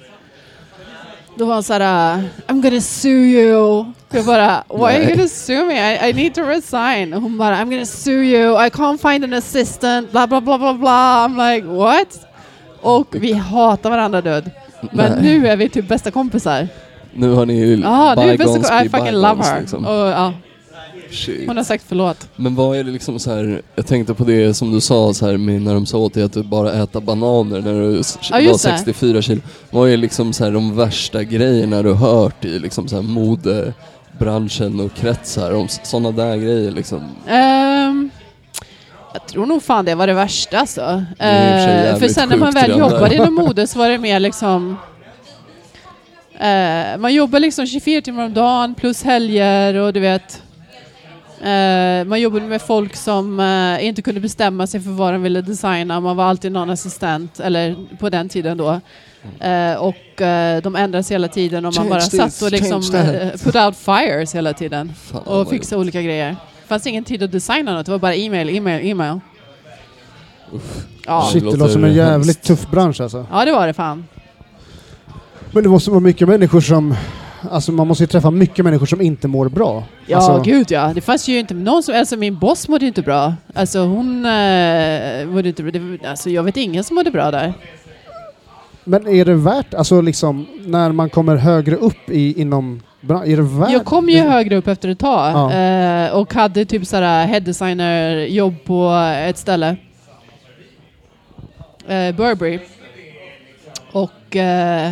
[1.35, 3.85] Då var han såhär, I'm gonna sue you.
[4.09, 5.93] Jag bara, why are you gonna sue me?
[5.93, 7.13] I, I need to resign.
[7.13, 8.65] Och hon bara, I'm gonna sue you.
[8.65, 10.11] I can't find an assistant.
[10.11, 11.27] Bla bla bla bla bla.
[11.27, 12.27] I'm like, what?
[12.81, 14.51] Och vi hatar varandra död.
[14.91, 15.21] Men Nej.
[15.21, 16.67] nu är vi typ bästa kompisar.
[17.13, 19.59] Nu har ni ju Ja, du är bästa I fucking love her.
[19.59, 19.85] Liksom.
[19.85, 20.33] Och, ja,
[21.11, 21.47] Shit.
[21.47, 22.27] hon har sagt förlåt.
[22.35, 25.25] Men vad är det liksom så här, jag tänkte på det som du sa så
[25.25, 28.35] här med när de sa åt dig att du bara äta bananer när du Ja,
[28.35, 28.77] var just det.
[28.77, 29.41] 64 kilo.
[29.69, 34.79] Vad är liksom så här de värsta grejerna du hört i liksom så här modebranschen
[34.79, 37.01] och kretsar om sådana där grejer liksom?
[37.27, 38.09] Ehm,
[39.13, 40.81] jag tror nog fan det var det värsta alltså.
[41.11, 44.19] Och för Eh, för sen när man väl jobbade inom mode så var det mer
[44.19, 44.77] liksom
[46.39, 50.41] eh, man jobbar liksom 24 timmar om dagen plus helger och du vet
[51.41, 55.41] eh, man jobbade med folk som eh, inte kunde bestämma sig för vad de ville
[55.41, 55.99] designa.
[55.99, 58.81] Man var alltid någon assistent, eller på den tiden då.
[59.39, 59.95] Eh, och
[60.63, 63.75] de ändras hela tiden och man Change bara this, satt och liksom change put out
[63.75, 66.29] fires hela tiden Fan, och fixa olika grejer.
[66.29, 69.19] Det fanns ingen tid att designa något, det var bara e-mail, e-mail, e-mail.
[71.05, 71.29] Ja.
[71.31, 72.43] Shit, det låter låter som en jävligt hemskt.
[72.43, 73.25] tuff bransch alltså.
[73.31, 74.05] ja, det var det fan.
[75.51, 76.95] Men det måste vara mycket människor som,
[77.49, 79.83] alltså man måste ju träffa mycket människor som inte mår bra.
[80.07, 80.91] Ja, alltså, gud ja.
[80.95, 81.95] Det fanns ju inte någon som...
[81.95, 83.33] Alltså min boss mådde ju inte bra.
[83.53, 85.71] Alltså hon eh, mådde inte bra.
[85.71, 87.53] Det, alltså jag vet ingen som mådde bra där.
[88.83, 92.81] Men är det värt, alltså liksom när man kommer högre upp i, inom
[93.25, 93.71] är det värt?
[93.71, 95.53] Jag kom ju högre upp efter ett tag Ja.
[95.53, 98.91] eh, och hade typ såhär head designer jobb på
[99.27, 99.75] ett ställe.
[101.87, 102.59] Eh, Burberry.
[103.91, 104.91] Och och eh,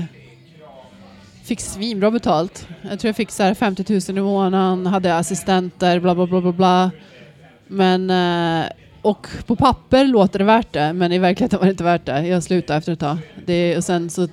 [1.50, 2.68] fick svinbra betalt.
[2.82, 6.42] Jag tror jag fick så här 50 000 i månaden, hade assistenter, bla bla bla
[6.42, 6.92] bla bla.
[7.68, 8.70] Men, eh,
[9.02, 12.28] och på papper låter det värt det, men i verkligheten var det inte värt det.
[12.28, 13.18] Jag slutade efter ett tag.
[13.46, 14.24] Det, och sen så,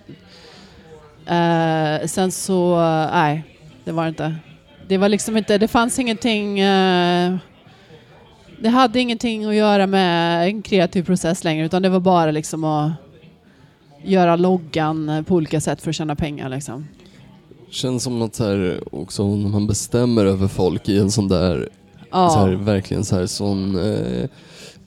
[1.27, 2.77] eh, sen så,
[3.13, 3.45] nej,
[3.85, 4.37] det var det inte.
[4.89, 7.37] Det var liksom inte, det fanns ingenting, eh,
[8.61, 12.65] det hade ingenting att göra med en kreativ process längre, utan det var bara liksom
[12.65, 12.93] att
[14.03, 16.87] göra loggan på olika sätt för att tjäna pengar liksom.
[17.71, 21.69] Känns som att så här, också när man bestämmer över folk i en sån där,
[22.11, 22.31] Ja.
[22.31, 24.29] så här, verkligen så här, sån eh,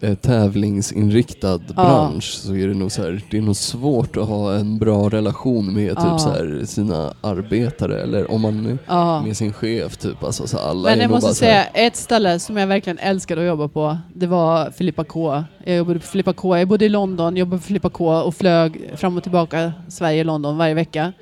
[0.01, 4.53] eh, tävlingsinriktad bransch så är det nog så här, det är nog svårt att ha
[4.53, 6.01] en bra relation med Ja.
[6.11, 9.21] typ så här, sina arbetare eller om man ja.
[9.21, 10.23] med sin chef typ.
[10.23, 13.67] Alltså, så alla Men jag måste säga, ett ställe som jag verkligen älskade att jobba
[13.67, 15.43] på, det var Filippa K.
[15.63, 16.57] Jag jobbade på Filippa K.
[16.57, 20.57] Jag bodde i London, jobbade på Filippa K och flög fram och tillbaka Sverige London
[20.57, 21.13] varje vecka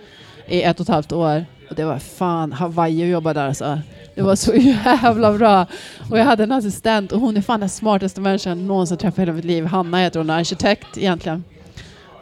[0.47, 1.45] i ett och ett halvt år.
[1.69, 3.79] Och det var fan Hawaii att jobba där alltså.
[4.15, 4.53] Det var så
[4.85, 5.65] jävla bra.
[6.11, 9.17] Och jag hade en assistent och hon är fan den smartaste människan jag någonsin träffat
[9.17, 9.65] i hela mitt liv.
[9.65, 11.43] Hanna heter hon, arkitekt egentligen.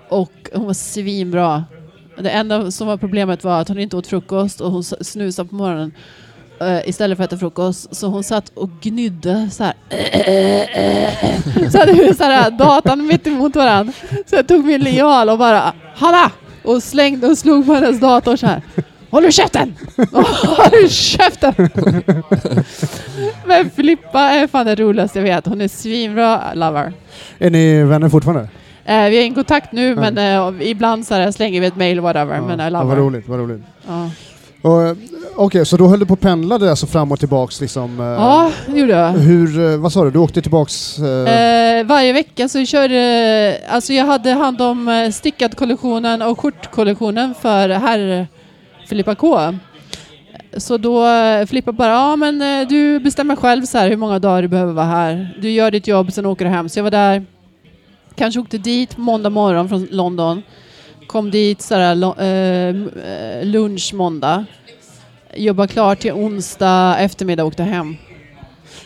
[0.09, 1.65] Och hon var svinbra.
[2.17, 5.55] Det enda som var problemet var att hon inte åt frukost och hon snusade på
[5.55, 5.93] morgonen
[6.61, 7.95] uh, istället för att äta frukost.
[7.95, 9.73] Så hon satt och gnydde så här.
[11.69, 13.93] Så hade vi så här datan mitt emot varandra.
[14.25, 16.31] Så jag tog min linjal och bara Hanna!
[16.65, 18.61] Och slängde och slog på hennes dator så här.
[19.09, 19.75] Håll du käften!
[20.43, 21.53] Håll du käften!
[23.45, 25.45] Men Filippa är fan det roligaste jag vet.
[25.45, 26.93] Hon är svinbra lover.
[27.39, 28.47] Är ni vänner fortfarande?
[28.85, 31.99] Eh, vi är i kontakt nu men eh, ibland så här slänger vi ett mail
[31.99, 32.41] whatever.
[32.41, 33.03] men I ja, love vad her.
[33.03, 33.61] roligt, vad roligt.
[33.87, 34.09] Ja.
[34.65, 34.97] Eh,
[35.37, 37.99] Okej, så då höll du på att pendla det alltså fram och tillbaks liksom?
[37.99, 39.09] eh, ja, det gjorde jag.
[39.11, 40.99] Hur, eh, vad sa du, du åkte tillbaks?
[40.99, 48.27] eh, varje vecka så körde, alltså jag hade hand om stickad-kollektionen och skjortkollektionen för herr
[48.87, 49.53] Filippa K.
[50.57, 51.05] Så då
[51.47, 54.85] Filippa bara, ja men du bestämmer själv så här hur många dagar du behöver vara
[54.85, 55.37] här.
[55.41, 56.69] Du gör ditt jobb, sen åker du hem.
[56.69, 57.25] Så jag var där,
[58.15, 60.43] kanske åkte dit måndag morgon från London.
[61.15, 64.45] Kom dit så här, lo- eh, eh, lunch måndag.
[65.35, 67.95] Jobba klart till onsdag eftermiddag och åkte hem.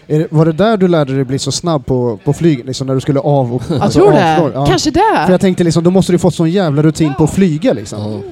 [0.08, 2.88] är det, var det där du lärde dig bli så snabb på, på flyget, liksom
[2.88, 4.52] när du skulle av och Jag alltså tror det.
[4.54, 4.66] Ja.
[4.66, 5.32] Kanske För det.
[5.32, 8.24] jag tänkte liksom, då måste du fått sån jävla rutin på att flyga liksom.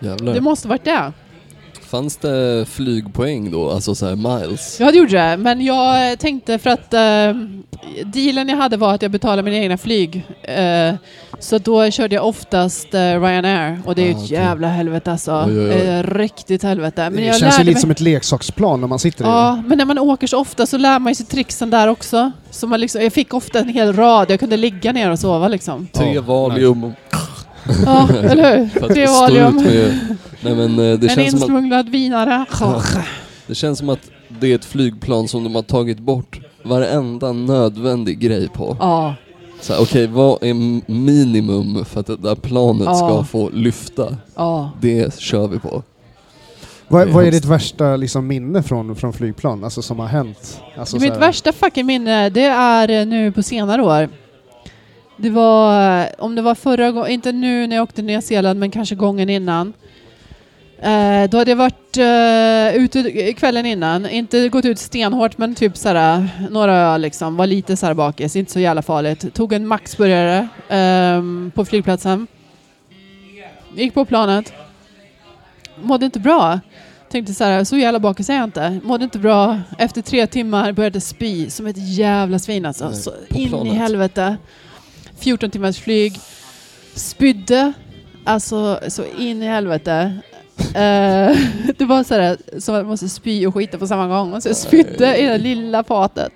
[0.00, 0.34] Jävlar.
[0.34, 1.12] Det måste varit det.
[1.90, 4.80] Fanns det flygpoäng då, alltså så här miles?
[4.80, 5.36] Ja, det gjorde det.
[5.36, 7.00] Men jag tänkte för att eh,
[8.04, 10.26] dealen jag hade var att jag betalade mina egna flyg.
[10.42, 10.94] Eh,
[11.38, 14.32] så då körde jag oftast eh, Ryanair och det är ju Ah, ett okej.
[14.38, 15.44] jävla helvete alltså.
[15.46, 15.86] Oj, oj, oj.
[15.88, 17.02] Eh, riktigt helvete.
[17.10, 17.80] Men det jag känns ju lärde lite mig...
[17.80, 19.28] som ett leksaksplan när man sitter i.
[19.28, 22.32] Ja, men när man åker så ofta så lär man sig tricksen där också.
[22.50, 25.48] Så man liksom, jag fick ofta en hel rad, jag kunde ligga ner och sova
[25.48, 25.88] liksom.
[25.92, 26.92] Tre Valium
[27.86, 28.88] Ja, eller hur?
[28.88, 29.56] Tre Valium.
[30.40, 32.44] Nej men eh, det En känns, som att, insmugglad vinare.
[33.46, 34.10] det känns som att
[34.40, 38.76] det är ett flygplan som de har tagit bort varenda nödvändig grej på.
[38.80, 39.14] Ja,
[39.80, 40.54] Okej, vad är
[40.92, 42.94] minimum för att det där planet Ja.
[42.94, 44.16] ska få lyfta?
[44.36, 44.70] ja.
[44.80, 45.82] Det kör vi på.
[46.88, 49.64] Vad, vad är ditt värsta liksom, minne från, från flygplan?
[49.64, 50.60] Alltså som har hänt?
[50.78, 54.08] Alltså, Mitt värsta fucking minne, det är eh, nu på senare år.
[55.16, 58.20] Det var, eh, om det var förra gången, inte nu när jag åkte till Nya
[58.22, 59.72] Zeeland, men kanske gången innan.
[60.78, 65.76] Eh, då hade jag varit eh, ute kvällen innan, inte gått ut stenhårt men typ
[65.76, 69.34] såhär, några öl liksom, var lite såhär bakis, inte så jävla farligt.
[69.34, 72.26] Tog en maxburgare ehm, på flygplatsen.
[73.76, 74.52] Gick på planet.
[75.82, 76.60] Mådde inte bra.
[77.10, 78.80] Tänkte så här, så jävla bakis är jag inte.
[78.84, 79.60] Mådde inte bra.
[79.78, 82.84] Efter tre timmar började spy som ett jävla svin alltså.
[82.88, 83.74] Nej, Så in i planet.
[83.74, 84.36] helvete.
[85.18, 86.20] 14 timmars flyg.
[86.94, 87.72] Spydde.
[88.24, 90.18] Alltså så in i helvete.
[90.74, 91.36] Eh,
[91.78, 94.32] det var så här, som att man måste spy och skita på samma gång.
[94.32, 96.32] Och så jag spydde i det lilla fatet.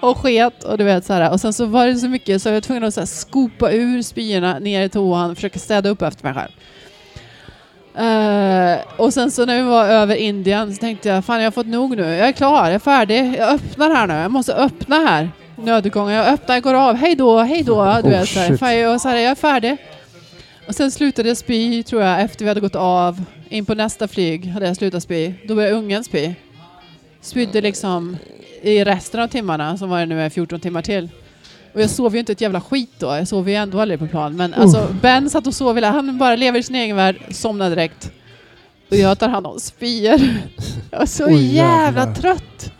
[0.00, 1.32] Och sket och du vet så här.
[1.32, 4.58] Och sen så var det så mycket så jag var tvungen att skopa ur spyorna
[4.58, 6.50] ner i toan och försöka städa upp efter mig själv.
[7.94, 11.50] Eh, och sen så när vi var över Indien så tänkte jag, fan jag har
[11.50, 12.02] fått nog nu.
[12.02, 13.34] Jag är klar, jag är färdig.
[13.38, 14.14] Jag öppnar här nu.
[14.14, 15.30] Jag måste öppna här.
[15.56, 16.14] Nödutgången.
[16.14, 16.94] Jag öppnar, går av.
[16.96, 17.74] Hej då, hej då.
[17.84, 18.56] Du Oh, vet, så här.
[18.56, 19.76] Fan, jag, så här, jag är färdig.
[20.68, 23.24] Och sen slutade jag spy, tror jag, efter vi hade gått av.
[23.48, 25.32] In på nästa flyg hade jag slutat spy.
[25.48, 26.34] Då började ungen spy.
[27.20, 28.16] Spydde liksom
[28.62, 31.08] i resten av timmarna, som var det nu är 14 timmar till.
[31.74, 33.06] Och jag sov ju inte ett jävla skit då.
[33.06, 34.36] Jag sov ju ändå aldrig på plan.
[34.36, 35.82] Men alltså, Ben satt och sov.
[35.82, 38.12] Han bara lever i sin egen värld, somnade direkt.
[38.90, 40.20] Och jag tar hand om spyor.
[40.90, 42.14] Jag var så Oj, jävla jävlar.
[42.14, 42.72] trött.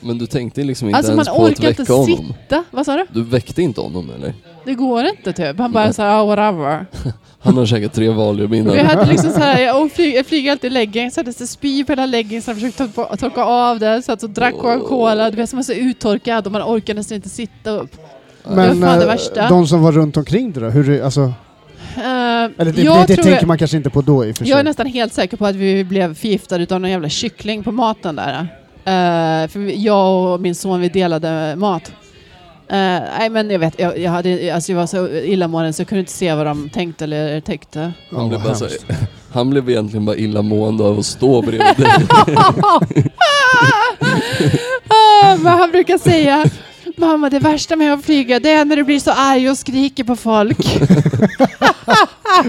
[0.00, 2.06] Men du tänkte liksom inte Alltså ens man på att orkar inte väcka honom?
[2.42, 2.64] sitta.
[2.70, 3.06] Vad sa du?
[3.12, 4.34] Du väckte inte honom eller?
[4.64, 5.58] Det går inte typ.
[5.58, 6.86] Han bara såhär, ah, whatever.
[7.40, 8.86] Han har käkat tre Valium Vi innan.
[8.86, 11.92] hade liksom så här, jag, flyg, jag flyger alltid leggings, så hade det spy på
[11.92, 15.36] hela leggingsen, jag försökte ta på- torka av det, så att så drack Coca-Cola, du
[15.36, 17.96] vet som var så uttorkad och man orkar nästan inte sitta upp.
[18.48, 19.48] Men fan det eh, värsta.
[19.48, 20.66] de som var runt omkring det då?
[20.68, 21.32] Hur, det- alltså,
[21.96, 24.32] Uh, eller det, jag, det, det tror tänker jag, man kanske inte på då i
[24.32, 24.50] och för sig.
[24.50, 27.72] jag är nästan helt säker på att vi blev förgiftade av någon jävla kyckling på
[27.72, 28.48] maten där.
[28.86, 31.92] Eh, för jag och min son vi delade mat.
[32.68, 35.88] Eh, nej men jag vet, jag, jag, hade, alltså jag var så illamående så jag
[35.88, 37.92] kunde inte se vad de tänkte eller tyckte.
[38.10, 38.68] Han blev, vad bara så,
[39.32, 42.06] han blev egentligen bara illamående av att stå bredvid dig.
[44.88, 46.44] Ah, men han brukar säga
[46.96, 50.04] Mamma, det värsta med att flyga det är när du blir så arg och skriker
[50.04, 50.78] på folk.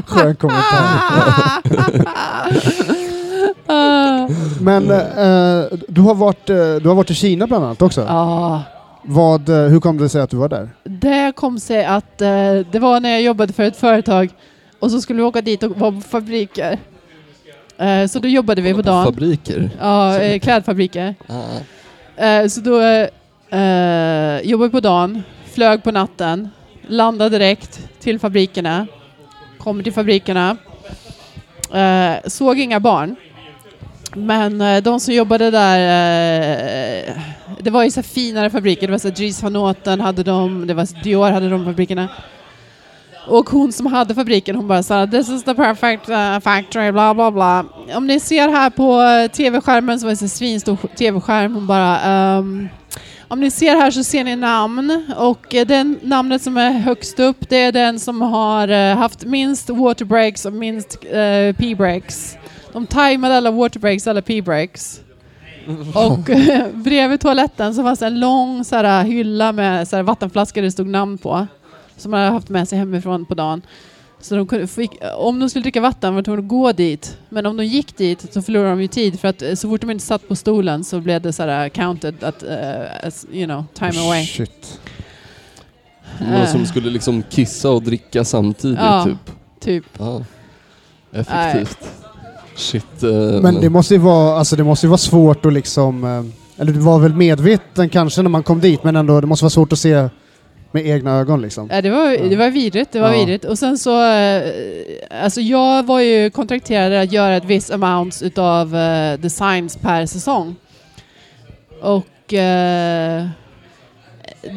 [0.05, 1.61] Skön kommentar.
[4.61, 8.01] Men eh, du, har varit, eh, du har varit i Kina bland annat också.
[8.07, 8.63] Ja,
[9.03, 10.69] Vad, eh, hur kom det sig att du var där?
[10.83, 14.29] det kom sig att eh, det var när jag jobbade för ett företag
[14.79, 16.79] och så skulle vi åka dit och vara på fabriker.
[17.77, 19.05] Eh, så då jobbade vi på dagen.
[19.05, 19.69] Fabriker.
[19.79, 21.15] Ja, eh, klädfabriker.
[21.27, 22.23] Ah.
[22.25, 26.49] Eh, så då eh, jobbade vi på dagen, flög på natten,
[26.87, 28.87] landade direkt till fabrikerna,
[29.57, 30.57] kommer till fabrikerna,
[31.73, 33.15] eh, såg inga barn.
[34.17, 37.13] Men eh, de som jobbade där, eh,
[37.59, 40.73] det var ju så finare fabriker, det var så Dries van Noten hade de, det
[40.73, 42.07] var Dior hade de fabrikerna.
[43.27, 47.13] Och hon som hade fabriken hon bara sa this is the perfect uh, factory bla
[47.13, 47.65] bla bla.
[47.95, 49.03] Om ni ser här på
[49.33, 52.69] tv-skärmen så var det en svinstor tv-skärm hon bara um,
[53.27, 57.49] om ni ser här så ser ni namn och den namnet som är högst upp
[57.49, 62.37] det är den som har haft minst water breaks och minst uh, p-breaks.
[62.73, 65.01] De tajmade alla water breaks alla p-breaks.
[65.93, 70.61] Och eh, bredvid toaletten så fanns en lång så här, hylla med så här, vattenflaskor
[70.61, 71.47] det stod namn på.
[71.97, 73.61] Som de hade haft med sig hemifrån på dagen.
[74.19, 77.17] Så de kunde, fick, om de skulle dricka vatten var de tvungna att gå dit.
[77.29, 79.81] Men om de gick dit så förlorade de ju tid för att eh, så fort
[79.81, 83.45] de inte satt på stolen så blev det så här counted att, eh, as, you
[83.45, 84.25] know, time away.
[84.25, 84.79] Shit.
[86.19, 89.03] Någon som skulle liksom kissa och dricka samtidigt Ja.
[89.05, 89.31] typ.
[89.59, 89.85] Typ.
[89.99, 90.23] Ja.
[91.13, 91.77] Effektivt.
[92.57, 93.03] Shit.
[93.03, 93.09] eh,
[93.41, 96.73] Men det måste ju vara, alltså det måste ju vara svårt att liksom, eh, eller
[96.73, 99.73] du var väl medveten kanske när man kom dit, men ändå det måste vara svårt
[99.73, 100.09] att se
[100.71, 101.69] med egna ögon liksom.
[101.71, 102.91] Ja, det var, det var vidrigt.
[102.91, 103.19] Det var Ja.
[103.19, 103.45] vidrigt.
[103.45, 104.41] Och sen så, eh,
[105.23, 110.55] alltså jag var ju kontrakterad att göra ett visst amount utav eh, designs per säsong.
[111.81, 113.25] Och eh,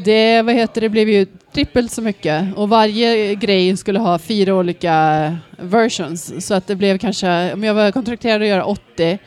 [0.05, 2.57] det, vad heter det, blev ju trippelt så mycket.
[2.57, 6.47] Och varje grej skulle ha fyra olika versions.
[6.47, 9.19] Så att det blev kanske, om jag var kontrakterad att göra 80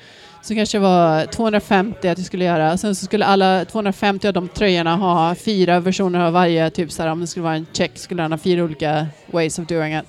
[0.41, 2.77] så kanske det var 250 att jag skulle göra.
[2.77, 6.69] Sen så skulle alla 250 av de tröjorna ha fyra versioner av varje.
[6.69, 9.59] Typ så här, om det skulle vara en check skulle den ha fyra olika ways
[9.59, 10.05] of doing it.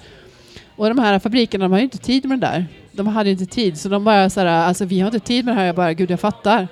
[0.76, 2.66] Och de här fabrikerna, de har ju inte tid med det där.
[2.92, 5.54] De hade inte tid, så de bara så här, alltså vi har inte tid med
[5.54, 5.66] det här.
[5.66, 6.68] Jag bara, gud jag fattar.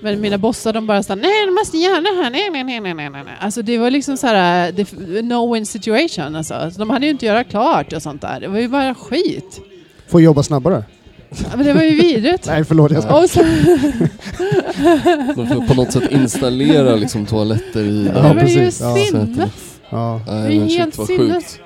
[0.00, 2.80] Men mina bossar de bara såhär, nej du måste göra det här, nej nej nej
[2.80, 3.34] nej nej nej.
[3.40, 6.70] Alltså det var liksom såhär, det- no win situation alltså.
[6.72, 8.40] Så de hade ju inte göra klart och sånt där.
[8.40, 9.60] Det var ju bara skit.
[10.08, 10.84] Få jobba snabbare.
[11.30, 12.46] Ja, Men det var ju vidrigt.
[12.46, 13.28] Nej förlåt, jag ska.
[13.28, 13.42] Så,
[15.36, 19.70] De får på något sätt installera liksom toaletter i Ja, det var ju sinnes.
[19.90, 20.20] Ja.
[20.26, 21.58] Det men helt sinnes.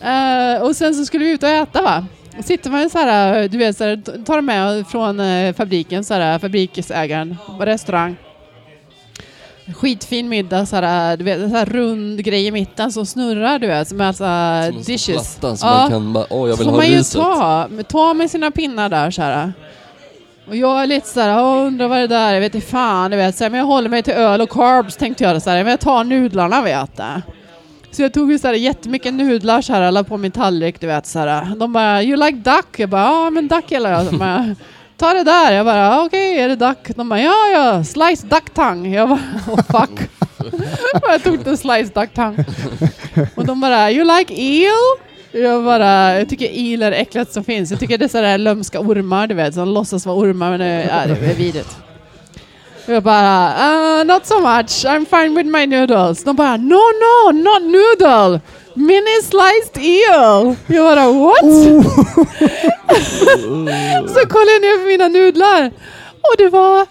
[0.00, 2.06] Eh, och sen så skulle vi ut och äta va.
[2.44, 6.38] Sitter man så här, du vet, så här, tar med från eh, fabriken, så här,
[6.38, 8.16] fabriksägaren, på restaurang.
[9.74, 13.66] Skitfin middag, så här, du vet, så här rund grej i mitten som snurrar, du
[13.66, 14.24] vet, med alltså
[14.72, 15.38] Som dishes.
[15.40, 15.78] som Ja.
[15.78, 17.20] man kan bara, åh jag vill får ha man ju riset.
[17.20, 19.52] ta, men ta med sina pinnar där så här.
[20.48, 22.66] Och jag är lite så här, "Åh, undrar vad det där är, jag vet inte
[22.66, 25.42] fan, du vet, så här, men jag håller mig till öl och carbs tänkte jag
[25.42, 27.20] så här, men jag tar nudlarna vet jag.
[27.92, 31.06] Så jag tog ju så här jättemycket nudlar så här, på min tallrik, du vet
[31.06, 31.56] så här.
[31.56, 32.78] De bara, you like duck?
[32.78, 34.06] Jag bara, ja men duck gillar jag.
[34.06, 34.54] De bara,
[35.00, 35.52] Ta det där.
[35.52, 36.96] Jag bara, okej, är det duck?
[36.96, 38.90] De bara, ja ja, slice duck tongue.
[38.96, 40.10] Jag bara, oh fuck.
[41.02, 42.44] Jag tog inte slice duck tongue.
[43.34, 44.98] Och de bara, you like eel?
[45.32, 47.70] Jag bara, jag tycker eel är det äckligaste som finns.
[47.70, 50.66] Jag tycker det är sådär lömska ormar, du vet, som låtsas vara ormar, men det,
[50.66, 51.76] är, det är vidrigt.
[52.86, 53.54] Jag bara,
[54.00, 56.24] uh, not so much, I'm fine with my noodles.
[56.24, 58.40] De bara, no no, not noodle!
[58.74, 60.56] Mini sliced eel!
[60.66, 61.40] Jag bara, what?
[64.10, 65.70] så kollade jag ner på mina nudlar
[66.20, 66.86] och det var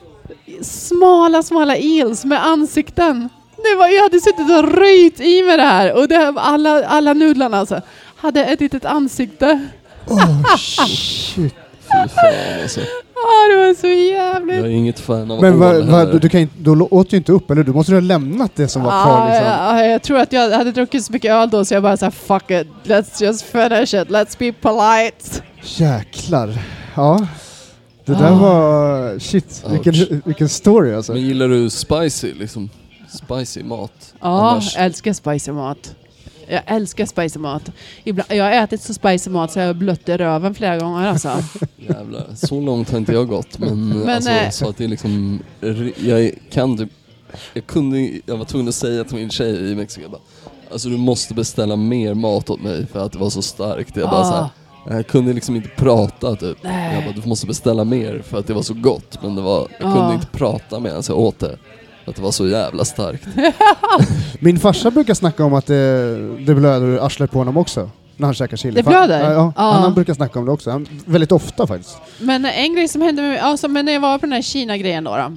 [0.62, 3.30] smala, smala eels med ansikten.
[3.56, 7.14] Det var, jag hade suttit och röjt i mig det här och det, alla, alla
[7.14, 7.82] nudlarna alltså,
[8.16, 9.68] hade ett litet ansikte.
[10.08, 11.56] Oh, shit.
[11.92, 12.80] Fy fan alltså.
[13.26, 14.56] Ah, det var så Jag jävligt.
[14.66, 16.20] är inget fan av Men vad, heller.
[16.20, 17.64] du kan inte, då åt du inte upp, eller?
[17.64, 19.46] Du måste ju ha lämnat det som var kvar Ah, liksom.
[19.48, 22.12] ja, jag tror att jag hade druckit så mycket öl då så jag bara såhär
[22.12, 25.44] fuck it, let's just finish it, let's be polite.
[25.64, 26.58] Jäklar.
[26.96, 27.28] Ja.
[28.06, 28.36] Det där Ah.
[28.36, 29.20] var...
[29.20, 30.22] Shit, vilken, Ouch.
[30.26, 31.14] vilken story alltså.
[31.14, 32.70] Men gillar du spicy liksom?
[33.12, 34.14] Spicy mat?
[34.22, 35.96] Ja, jag älskar spicy mat.
[36.50, 37.72] Jag älskar spicy mat.
[38.04, 41.08] Ibland, jag har ätit så spicy mat så jag har blött i röven flera gånger
[41.08, 41.32] alltså.
[41.78, 44.88] Jävlar, så långt har inte jag gått men, Men, alltså, eh, så att det är
[44.88, 45.40] liksom,
[45.98, 46.90] jag kan typ,
[47.54, 50.22] jag kunde, jag var tvungen att säga till min tjej i Mexiko, bara,
[50.72, 53.96] alltså du måste beställa mer mat åt mig för att det var så starkt.
[53.96, 54.24] Jag bara Ah.
[54.86, 56.58] så här, jag kunde liksom inte prata typ.
[56.64, 56.96] Nej.
[56.96, 59.68] Jag bara, du måste beställa mer för att det var så gott men det var,
[59.80, 59.96] jag Ah.
[59.96, 61.58] kunde inte prata medan jag åt det.
[62.10, 63.28] Att det var så jävla starkt.
[64.40, 67.90] Min farsa brukar snacka om att det, det blöder ur arslet på honom också.
[68.18, 68.76] När han käkar chili.
[68.76, 69.24] Det blöder?
[69.24, 69.54] Ja, ja.
[69.56, 69.72] Ja.
[69.72, 70.72] Han, brukar snacka om det också.
[70.72, 71.98] Han, väldigt ofta faktiskt.
[72.20, 74.42] Men en grej som hände med mig, alltså, men när jag var på den här
[74.42, 75.32] Kina-grejen då, då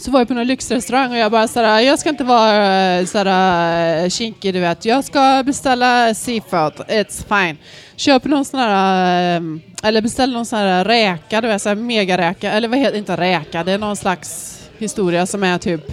[0.00, 4.08] så var jag på någon lyxrestaurang och jag bara såhär, jag ska inte vara såhär
[4.08, 4.84] kinkig du vet.
[4.84, 7.56] Jag ska beställa seafood, it's fine.
[7.96, 9.42] Köper någon sån här, eh,
[9.82, 13.64] eller beställer någon sån här räka, du vet såhär megaräka, eller vad heter inte räka,
[13.64, 15.92] det är någon slags historia som är typ,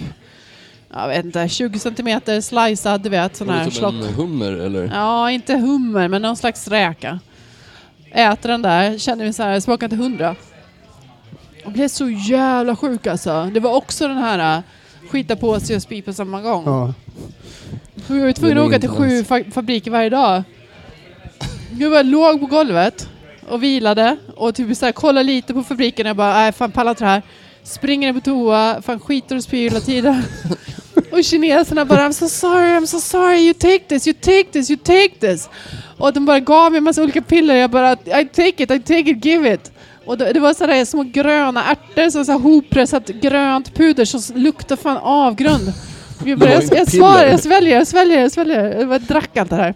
[0.94, 3.94] jag vet inte, 20 centimeter slicead, du vet, sån här typ slock.
[3.94, 4.90] en hummer eller?
[4.94, 7.18] Ja, inte hummer, men någon slags räka.
[8.12, 10.36] Äter den där, känner mig så här, smakar inte hundra.
[11.64, 13.50] Och blev så jävla sjuk alltså.
[13.54, 14.62] Det var också den här äh,
[15.10, 16.62] skita på sig och spy på samma gång.
[16.66, 16.94] Ja.
[18.08, 20.42] Och jag var tvungen Den att är åka till sju fa- fabriker varje dag.
[21.78, 23.08] Jag bara låg på golvet
[23.48, 26.06] och vilade och typ så här, kollade lite på fabriken.
[26.06, 27.22] Jag bara, nej fan pallar inte det här.
[27.66, 30.22] Springer in på toa, fan skiter och spyr hela tiden.
[31.12, 34.70] och kineserna bara, I'm so sorry, I'm so sorry, you take this, you take this,
[34.70, 35.48] you take this.
[35.98, 37.54] Och de bara gav mig en massa olika piller.
[37.54, 39.72] Jag bara, I take it, I take it, give it.
[40.06, 44.82] Och det, det var sådär små gröna ärtor, så, så hoppressat grönt puder som luktade
[44.82, 45.72] fan avgrund.
[46.24, 48.78] Jag, bara, jag, jag svarar, jag sväljer, jag sväljer, jag sväljer.
[48.78, 49.74] Jag bara drack allt det här.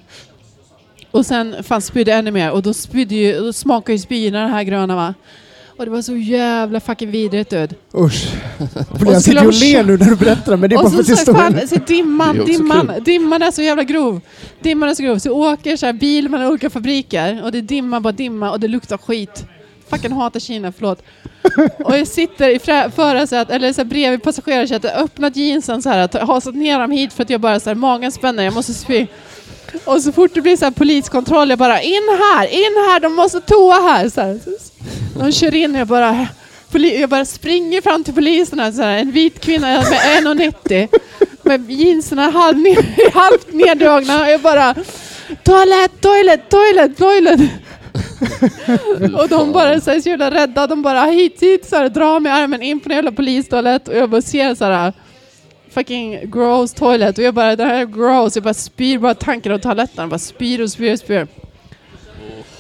[1.11, 4.51] Och sen fan spydde ännu mer och då, spydde ju, då smakade ju spyorna den
[4.51, 5.15] här gröna va.
[5.81, 7.75] Och det var så jävla fucking vidrigt död.
[7.95, 8.29] Usch.
[8.91, 11.01] Och Jag sitter ju och ler nu när du berättar men det är bara för
[11.01, 11.69] att historien.
[11.69, 14.21] så dimman, dimman, dimman är så jävla grov.
[14.63, 15.19] Dimman är så grov.
[15.19, 18.61] Så åker så här bil mellan olika fabriker och det är dimma, bara dimma och
[18.61, 19.45] det luktar skit.
[19.91, 21.03] Fucking hatar Kina, förlåt.
[21.85, 22.59] Och jag sitter i
[22.91, 27.23] förarsätet, eller så här bredvid passagerarsätet, öppnat jeansen så här, hasat ner dem hit för
[27.23, 29.07] att jag bara så här, magen spänner, jag måste spy.
[29.85, 33.15] Och så fort det blir så här poliskontroll, jag bara in här, in här, de
[33.15, 34.09] måste toa här.
[34.09, 34.41] Så här.
[35.15, 36.29] De kör in och jag bara,
[36.73, 39.85] jag bara springer fram till poliserna, så här, en vit kvinna med
[40.25, 40.89] 1,90
[41.43, 42.57] med jeansen halv
[43.15, 44.75] halvt neddragna och jag bara
[45.45, 47.41] Toalett, toilet, toilet, toilet!
[49.21, 52.21] och de bara så, här, så jävla rädda, de bara hit, hit, så här, drar
[52.21, 54.93] mig armen in på en jävla polistoalett och jag bara ser så här
[55.71, 59.53] fucking gross toilet och jag bara det här är gross, jag bara spyr bara tanken
[59.53, 61.27] av toaletten, Jag bara spyr och spyr och spyr.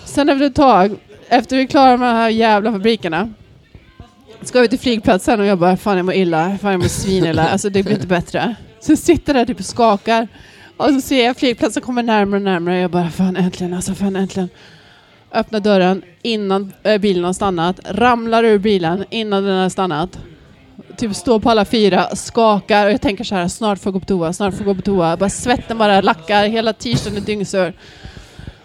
[0.04, 0.96] Sen efter ett tag,
[1.30, 3.32] efter vi är klara med de här jävla fabrikerna
[4.42, 7.48] ska vi till flygplatsen och jag bara fan jag mår illa, fan jag mår svinilla,
[7.48, 8.54] alltså det blir inte bättre.
[8.80, 10.28] Så jag sitter där typ och skakar
[10.76, 13.94] och så ser jag flygplatsen kommer närmare och närmare och jag bara fan äntligen, alltså
[13.94, 14.48] fan äntligen.
[15.32, 20.18] Öppnar dörren innan eh, bilen har stannat, ramlar ur bilen innan den har stannat.
[20.96, 24.00] Typ står på alla fyra, skakar och jag tänker så här snart får jag gå
[24.00, 25.16] på toa, snart får jag gå på toa.
[25.16, 27.72] Bara svetten bara lackar, hela t-shirten är dyngsur.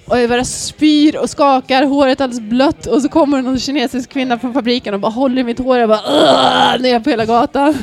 [0.07, 4.39] Och jag bara spyr och skakar, håret alldeles blött och så kommer någon kinesisk kvinna
[4.39, 5.77] från fabriken och bara håller i mitt hår.
[5.77, 7.77] Jag bara ner på hela gatan.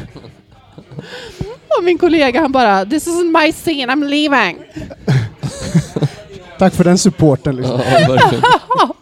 [1.78, 4.58] Och min kollega han bara This isn't my scene, I'm leaving.
[6.58, 7.80] Tack för den supporten liksom.
[8.78, 8.94] Ja.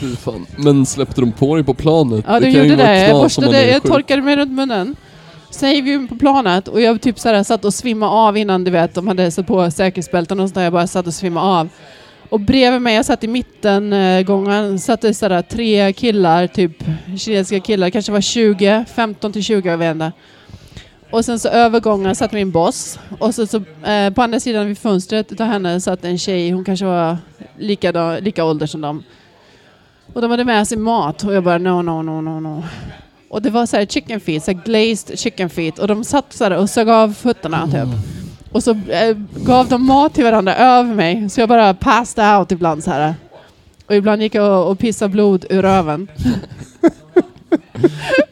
[0.00, 0.46] Fy fan.
[0.56, 2.24] Men släppte de på dig på planet?
[2.28, 2.98] Ja, de gjorde det.
[3.08, 4.96] Jag borstade, jag torkade mig runt munnen.
[5.50, 8.64] Sen gick vi in på planet och jag typ såhär satt och svimmade av innan
[8.64, 10.62] du vet, de hade satt på säkerhetsbälten och sånt där.
[10.62, 11.68] Jag bara satt och svimmade av.
[12.28, 16.84] Och bredvid mig, jag satt i mitten eh, gången, satt det sådär tre killar, typ
[17.18, 20.12] kinesiska killar, kanske var 20, 15 till 20, jag vet inte.
[21.10, 24.78] Och sen så övergången satt min boss och så, så eh, på andra sidan vid
[24.78, 27.18] fönstret utav henne satt en tjej, hon kanske var
[27.58, 29.02] lika, då, lika ålder som dem.
[30.12, 32.62] Och de hade med sig mat och jag bara no, no, no, no, no.
[33.30, 36.32] Och det var så här chicken feet, så här glazed chicken feet och de satt
[36.32, 37.88] så här och sög av fötterna typ.
[38.52, 42.52] Och så eh, gav de mat till varandra över mig så jag bara passed out
[42.52, 43.14] ibland så här.
[43.86, 46.08] Och ibland gick jag och, och pissade blod ur röven.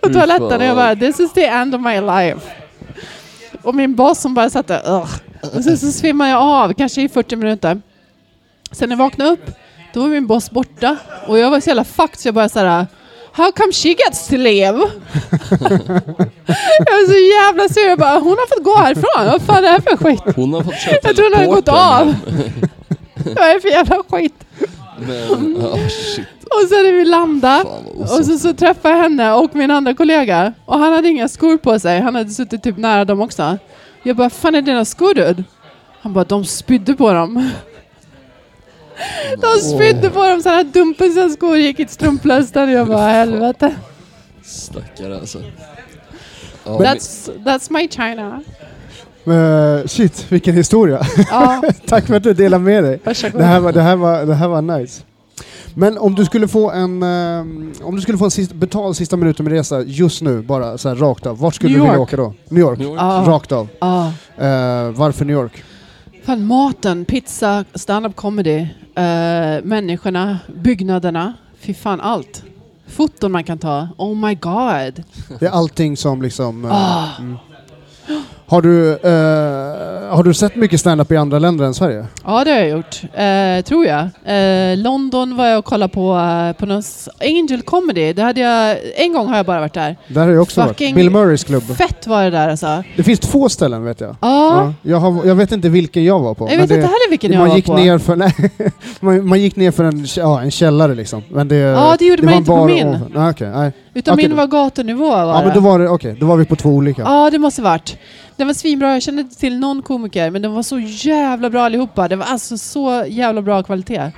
[0.00, 2.40] på toaletten och jag bara this is the end of my life.
[3.62, 5.10] Och min boss som bara satt där "Ugh."
[5.56, 7.80] Och sen så svimmade jag av, kanske i 40 minuter.
[8.72, 9.50] Sen när jag vaknade upp,
[9.94, 10.96] då var min boss borta.
[11.26, 12.86] Och jag var så jävla fucked så jag bara såhär
[13.38, 14.78] How come she gets to live?
[16.78, 17.88] jag är så jävla sur.
[17.88, 19.26] Jag bara, hon har fått gå härifrån.
[19.26, 20.22] Vad fan är det här för skit?
[20.36, 22.14] Hon har fått köra Jag tror hon hade gått av.
[23.14, 24.44] Vad är det för jävla skit?
[24.98, 26.26] Men, oh shit.
[26.50, 27.64] Och sen när vi landade
[27.98, 31.56] och så, så träffade jag henne och min andra kollega och han hade inga skor
[31.56, 32.00] på sig.
[32.00, 33.58] Han hade suttit typ nära dem också.
[34.02, 35.44] Jag bara, fan är dina skor död?
[36.00, 37.50] Han bara, de spydde på dem.
[39.40, 42.70] De spydde på dem så han dumpade sina skor gick i strumplösten.
[42.72, 43.74] Jag bara, helvete.
[44.44, 45.38] Stackare alltså.
[46.64, 48.42] Ja, That's, that's my China.
[49.26, 51.00] Eh, shit, vilken historia.
[51.30, 53.00] Ja, Tack för att du delade med dig.
[53.04, 53.40] varsågod.
[53.40, 55.02] Det här var, det här var, det här var nice.
[55.74, 59.16] Men om du skulle få en, ehm, om du skulle få en sista, betald sista
[59.16, 61.38] minuten med resa just nu, bara så här rakt av.
[61.38, 62.08] Vart skulle New du vilja York.
[62.08, 62.34] åka då?
[62.48, 62.78] New York?
[62.78, 63.00] New York.
[63.00, 63.24] Ja.
[63.26, 63.68] Rakt av.
[63.80, 64.06] Ja.
[64.38, 65.64] Eh, varför New York?
[66.28, 68.58] Fan, maten, pizza, stand-up comedy,
[68.94, 71.34] eh, människorna, byggnaderna.
[71.58, 72.42] Fy fan, allt.
[72.86, 73.88] Foton man kan ta.
[73.96, 75.04] Oh my god.
[75.40, 76.64] Det är allting som liksom...
[76.64, 77.08] eh, Ah.
[77.18, 77.36] mm.
[78.50, 82.06] Har du, eh, har du sett mycket stand-up i andra länder än Sverige?
[82.24, 83.00] Ja, det har jag gjort.
[83.14, 84.00] Eh, tror jag.
[84.24, 86.82] Eh, London var jag och kollade på, eh, på någon
[87.20, 88.12] Angel Comedy.
[88.12, 89.96] Det hade jag, en gång har jag bara varit där.
[90.08, 90.94] Där har jag också Fucking- varit.
[90.94, 91.62] Bill Murrays klubb.
[91.76, 92.82] Fett var det där alltså.
[92.96, 94.16] Det finns två ställen vet jag.
[94.20, 94.54] Ja.
[94.56, 96.44] Ja, jag, har, jag vet inte vilken jag var på.
[96.44, 97.74] Jag men vet det, inte heller vilken jag man var gick på.
[97.76, 98.34] ner för, nej,
[99.00, 101.22] man, man gick ner för en, ja, en källare liksom.
[101.30, 102.86] Men det, Ja, det gjorde man var inte på min.
[102.88, 103.04] oven.
[103.14, 103.72] Nej, okej, nej.
[103.94, 105.54] Utan Okej, min var gatunivå var Ja, men det.
[105.54, 107.02] då var det, okej, då var vi på två olika.
[107.02, 107.96] Ja, det måste varit.
[108.38, 108.92] Den var svinbra.
[108.92, 112.08] Jag kände inte till någon komiker, men de var så jävla bra allihopa.
[112.08, 114.12] Det var alltså så jävla bra kvalitet.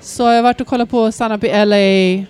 [0.00, 2.26] Så jag har varit och kollat på stand-up i LA.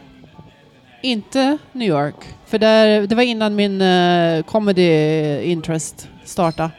[1.02, 2.14] Inte New York.
[2.46, 6.70] För där, det var innan min eh, comedy interest startade.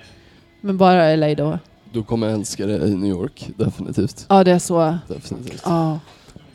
[0.61, 1.59] Men bara LA då.
[1.93, 4.25] Du kommer älska det i New York, definitivt.
[4.29, 4.97] Ja, det är så.
[5.07, 5.61] definitivt.
[5.65, 5.99] Ja.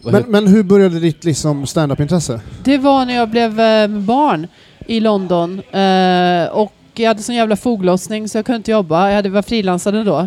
[0.03, 2.41] Men, men hur började ditt liksom stand-up-intresse?
[2.65, 4.47] Det var när jag blev eh, barn
[4.87, 5.61] i London.
[5.61, 6.73] Eh, och
[7.03, 9.09] jag hade sån jävla foglossning så jag kunde inte jobba.
[9.09, 10.19] Jag hade, var frilansande då.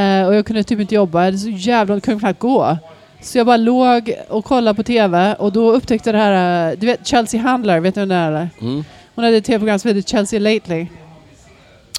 [0.00, 1.18] Eh, och jag kunde typ inte jobba.
[1.18, 1.94] Jag hade så jävla...
[1.94, 2.76] Jag kunde knappt gå.
[3.20, 6.70] Så jag bara låg och kollade på TV och då upptäckte jag det här...
[6.72, 8.48] eh, Du vet Chelsea Handler, vet du vem det är?
[8.60, 8.84] Mm.
[9.14, 10.86] Hon hade ett tv-program som hette Chelsea Lately.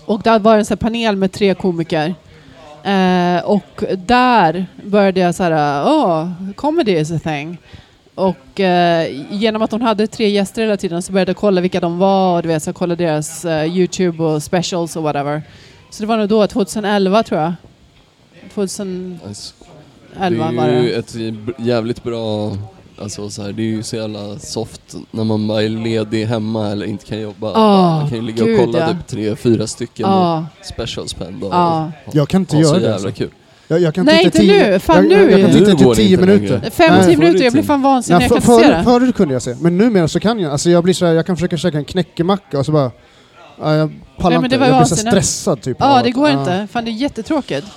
[0.06, 2.16] Och där var en sån panel med tre komiker.
[2.84, 7.58] Eh, och där började jag så här, åh, comedy is a thing.
[8.16, 11.80] Och eh, genom att hon hade tre gäster hela tiden så började jag kolla vilka
[11.80, 15.42] de var och du vet, så jag kollade deras eh, Youtube och specials och whatever.
[15.90, 17.54] Så det var nog då, 2011 tror jag.
[18.54, 19.54] 2011 Nice.
[20.16, 20.96] var det är ju det.
[20.96, 21.16] ett
[21.60, 22.52] jävligt bra,
[23.02, 26.68] alltså så här, det är ju så jävla soft när man bara är ledig hemma
[26.72, 27.52] eller inte kan jobba.
[27.56, 28.88] Ah, man kan ju ligga och kolla ja.
[28.88, 31.50] typ tre, fyra stycken Ja, specials på en dag.
[31.54, 31.92] ja.
[32.12, 32.86] Jag kan inte Ha så göra det.
[32.90, 33.24] jävla Alltså.
[33.24, 33.30] kul.
[33.74, 34.80] Jag, jag kan Nej, titta inte tio, nu.
[34.80, 35.42] Fan, jag, jag, jag nu.
[35.42, 36.54] kan Nu titta typ det tio minuter.
[36.54, 36.72] längre.
[36.72, 37.04] Fem, Nej.
[37.06, 38.22] tio i minuter, jag blir fan vansinnig.
[38.22, 38.84] Ja, jag för, kan inte se det.
[38.84, 40.52] förr kunde jag se, men numera så kan jag.
[40.52, 42.92] Alltså jag blir så här, jag kan försöka käka en knäckemacka och så bara...
[43.62, 44.48] Ja, jag pallar Nej, men inte.
[44.56, 45.78] det var Jag blir så stressad typ.
[45.80, 46.40] Ja, det går ja.
[46.40, 46.68] inte.
[46.74, 47.68] Fan, det är jättetråkigt.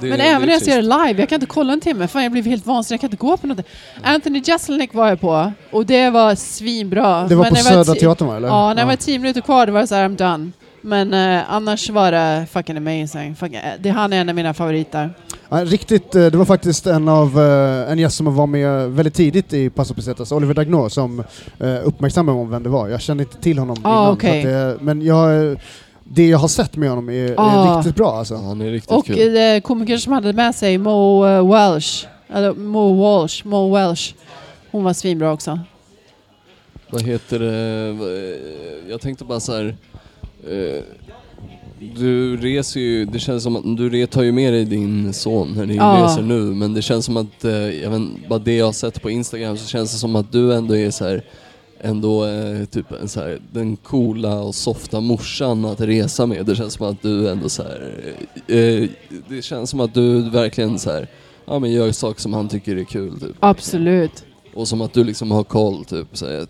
[0.00, 1.80] Det, Men det även är när jag ser det live, jag kan inte kolla en
[1.80, 2.08] timme.
[2.08, 2.96] Fan, jag blir helt vansinnig.
[2.96, 3.66] Jag kan inte gå på något.
[4.02, 7.26] Anthony Jeselnik var jag på och det var svinbra.
[7.28, 8.36] Det var Men på Södra Teatern va?
[8.36, 8.48] Eller?
[8.48, 10.50] Ja, när det var tio minuter kvar då var det så här, I'm done.
[10.84, 13.34] Men eh, annars var det fucking amazing.
[13.36, 15.10] Fucking, eh, det, han är en av mina favoriter.
[15.48, 19.14] Ja, riktigt, eh, det var faktiskt en av eh, en gäst som var med väldigt
[19.14, 21.20] tidigt i Paso Pesetas, Oliver Dagnå, som
[21.60, 22.88] eh, uppmärksammade om vem det var.
[22.88, 24.12] Jag kände inte till honom Ah, innan.
[24.12, 25.56] att det, men jag,
[26.04, 27.76] det jag har sett med honom är, är Ah.
[27.78, 28.36] riktigt bra alltså.
[28.36, 29.36] Han är riktigt Och kul.
[29.36, 31.22] eh, komikern som hade med sig Mo
[31.52, 34.14] Welsh, eller Mo Walsh, Mo Welsh.
[34.70, 35.58] Hon var svinbra också.
[36.90, 38.90] Vad heter det?
[38.90, 39.76] Jag tänkte bara så här.
[40.50, 40.82] Eh,
[41.96, 45.66] Du reser ju, det känns som att du tar ju med dig din son när
[45.66, 46.04] ni Ja.
[46.04, 49.02] reser nu men det känns som att, eh, jag vet, bara det jag har sett
[49.02, 51.24] på Instagram så känns det som att du ändå är så här
[51.84, 56.46] ändå eh, typ en så här, den coola och softa morsan att resa med.
[56.46, 57.92] Det känns som att du ändå så här,
[58.46, 58.88] eh,
[59.28, 61.06] det känns som att du verkligen så här,
[61.46, 63.36] ja men gör saker som han tycker är kul typ.
[63.40, 64.24] Absolut.
[64.54, 66.06] Och som att du liksom har koll typ.
[66.12, 66.46] Så här,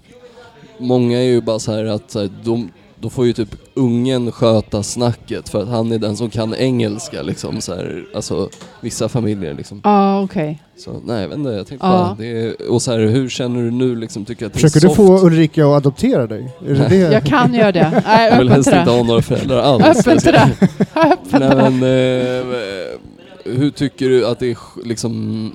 [0.79, 2.71] många är ju bara så här att så här, de,
[3.03, 7.23] då får ju typ ungen sköta snacket för att han är den som kan engelska
[7.23, 7.61] liksom.
[7.61, 8.49] Så här, alltså
[8.81, 9.81] vissa familjer liksom.
[9.85, 10.63] Ja, okej.
[10.79, 11.93] Så nej jag vet inte, jag tänkte Ja.
[11.93, 14.25] bara, det är, och så här, hur känner du nu liksom?
[14.25, 15.21] Tycker att det Försöker är du soft?
[15.21, 16.53] få Ulrika att adoptera dig?
[16.67, 16.97] Är det det?
[16.97, 18.03] Jag kan göra det.
[18.07, 18.91] Nej, jag är vill öppen helst inte det.
[18.91, 19.85] ha några föräldrar alls.
[19.99, 20.51] Öppen till det.
[20.95, 21.71] Öppen Nej till det.
[21.71, 25.53] men, eh, hur tycker du att det är liksom,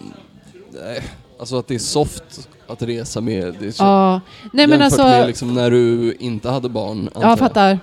[0.96, 1.04] eh,
[1.40, 3.56] alltså att det är soft att resa med?
[3.60, 4.22] Det är så- Ja.
[4.54, 5.04] Nej men alltså...
[5.04, 7.10] med liksom när du inte hade barn.
[7.16, 7.80] Ja, jag fattar.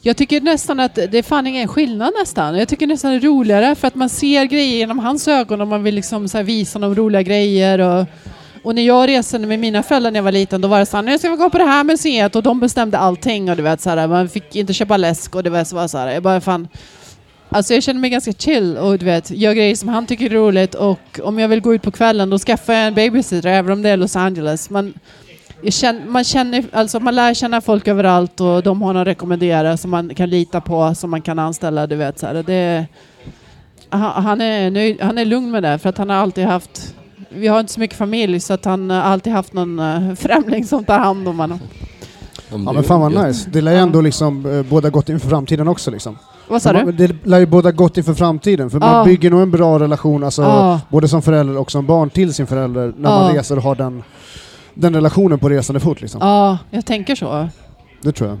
[0.00, 2.58] Jag tycker nästan att det är fan ingen skillnad nästan.
[2.58, 5.68] Jag tycker nästan det är roligare för att man ser grejer genom hans ögon och
[5.68, 8.06] man vill liksom så visa honom roliga grejer och,
[8.62, 10.96] Och när jag reste med mina föräldrar när jag var liten, då var det så
[10.96, 13.62] här, nu ska vi gå på det här museet och de bestämde allting och du
[13.62, 16.08] vet så här, man fick inte köpa läsk och det var så, var så här,
[16.10, 16.68] jag bara fan,
[17.48, 20.30] Alltså jag känner mig ganska chill och du vet, gör grejer som han tycker är
[20.30, 23.72] roligt och om jag vill gå ut på kvällen då skaffar jag en babysitter även
[23.72, 24.70] om det är Los Angeles.
[24.70, 24.94] Man,
[25.62, 29.08] jag känner, man, känner, alltså man lär känna folk överallt och de har någon att
[29.08, 31.86] rekommendera som man kan lita på, som man kan anställa.
[31.86, 32.34] Du vet, så här.
[32.34, 32.86] Det,
[33.88, 36.94] han, han är nöjd, han är lugn med det för att han har alltid haft
[37.28, 40.64] vi har inte så mycket familj så att han har alltid haft någon eh, främling
[40.64, 41.60] som tar hand om honom.
[42.50, 43.50] Ja men fan vad nice.
[43.50, 46.18] Det lär ju ändå liksom eh, båda gott inför framtiden också liksom.
[46.48, 46.92] Vad sa Man- du?
[46.92, 50.80] Det lär ju båda gott inför framtiden, för man bygger nog en bra relation, alltså
[50.88, 54.02] både som förälder och som barn till sin förälder, när man reser och har den,
[54.74, 56.20] den relationen på resande fot liksom.
[56.20, 57.48] Ja, jag tänker så.
[58.02, 58.38] Det tror jag.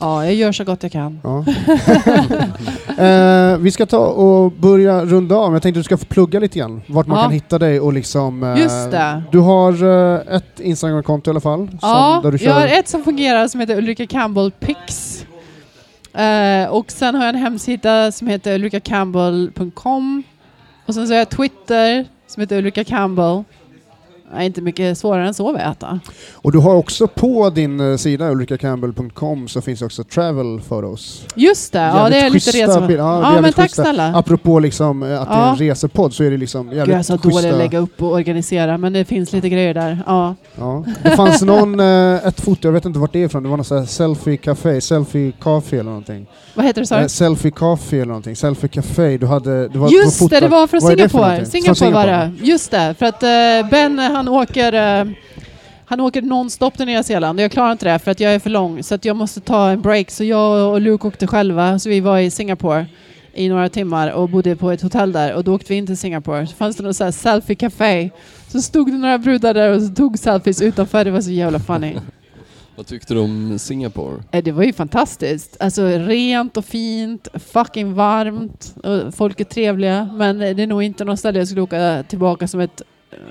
[0.00, 1.20] Ja, jag gör så gott jag kan.
[1.24, 1.44] Ja.
[3.04, 6.40] eh, vi ska ta och börja runda av, jag tänkte att du ska få plugga
[6.40, 7.22] lite grann, vart man Ja.
[7.22, 8.42] kan hitta dig och liksom...
[8.42, 9.22] eh, Just det.
[9.32, 12.88] Du har eh, ett Instagram-konto i alla fall, som, Ja, där du jag har ett
[12.88, 15.12] som fungerar som heter Ulrika Campbell Pix.
[16.16, 20.22] Eh, och sen har jag en hemsida som heter ulrikacampbell.com.
[20.86, 23.44] Och sen så har jag Twitter som heter Ulrika Campbell.
[24.34, 26.00] Är inte mycket svårare än så att veta.
[26.32, 31.24] Och du har också på din eh, sida ulrikacampbell.com så finns också travel photos.
[31.34, 32.92] Just det, ja Jävligt det är lite resor.
[32.92, 33.82] Ja, Ja, jävligt men tack schyssta.
[33.82, 34.14] snälla.
[34.14, 35.72] Apropå liksom eh, att det är en Ja.
[35.72, 37.50] resepodd så är det liksom Gud, jag är jävligt så dålig schyssta...
[37.50, 40.02] att lägga upp och organisera, men det finns lite grejer där.
[40.06, 40.34] Ja.
[40.58, 40.84] Ja.
[41.02, 43.56] Det fanns någon, eh, ett foto, jag vet inte vart det är ifrån, det var
[43.56, 46.26] någon sån här selfie café, selfie café eller någonting.
[46.54, 47.08] Vad heter det sa du?
[47.08, 49.68] selfie café eller någonting, selfie café, du hade...
[49.68, 51.46] Det var, Just det, det var från Singapore.
[51.46, 52.32] Singapore, Från var det.
[52.42, 55.06] Just det, för att eh, Ben han åker eh,
[55.88, 58.38] han åker nonstop till Nya Zeeland och jag klarar inte det för att jag är
[58.38, 60.10] för lång så att jag måste ta en break.
[60.10, 62.86] Så jag och Luke åkte själva så vi var i Singapore
[63.34, 65.96] i några timmar och bodde på ett hotell där och då åkte vi in till
[65.96, 66.46] Singapore.
[66.46, 68.10] Så fanns det något så här selfie café.
[68.48, 71.04] Så stod det några brudar där och så tog selfies utanför.
[71.04, 71.94] Det var så jävla funny.
[72.76, 74.22] Vad tyckte du om Singapore?
[74.30, 75.56] Eh, Det var ju fantastiskt.
[75.60, 80.10] Alltså rent och fint, fucking varmt, och folk är trevliga.
[80.14, 82.82] Men det är nog inte något ställe jag skulle åka tillbaka som ett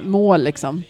[0.03, 0.83] mål liksom.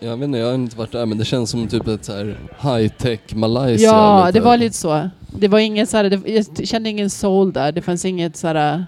[0.00, 2.12] Jag vet inte, jag har inte varit där men det känns som typ ett så
[2.12, 3.88] här high-tech Malaysia.
[3.90, 4.38] Ja, lite.
[4.38, 5.10] det var lite så.
[5.38, 6.28] Det var ingen så här, det,
[6.58, 7.72] jag kände ingen soul där.
[7.72, 8.86] Det fanns inget så här,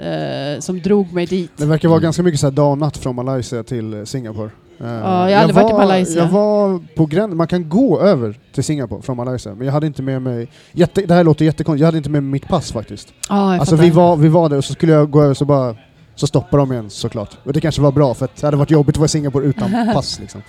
[0.00, 1.50] eh, som drog mig dit.
[1.56, 4.50] Det verkar vara ganska mycket så här dag och natt från Malaysia till Singapore.
[4.80, 6.22] Eh, jag har aldrig varit i Malaysia.
[6.22, 9.86] Jag var på gränsen, man kan gå över till Singapore från Malaysia, men jag hade
[9.86, 12.72] inte med mig, jätte, det här låter jättekonstigt, jag hade inte med mig mitt pass
[12.72, 13.08] faktiskt.
[13.28, 15.44] Ja, jag Alltså vi var, vi var där och så skulle jag gå över så
[15.44, 15.76] bara
[16.20, 17.30] så stoppade de igen såklart.
[17.44, 19.44] Och det kanske var bra för att det hade varit jobbigt att vara i Singapore
[19.46, 20.42] utan pass liksom.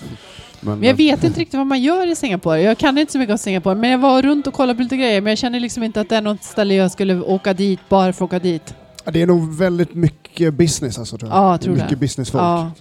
[0.62, 2.62] Men, Men jag vet inte riktigt vad man gör i Singapore.
[2.62, 3.76] Jag kan inte så mycket om Singapore.
[3.76, 5.22] Men jag var runt och kollade på lite grejer.
[5.22, 8.14] Men jag känner liksom inte att det är något ställe jag skulle åka dit bara
[8.14, 8.74] för att åka dit.
[9.06, 11.38] eh, det är nog väldigt mycket business alltså tror jag.
[11.40, 11.96] Ja, jag tror mycket det.
[11.96, 12.42] businessfolk.
[12.44, 12.72] Ja.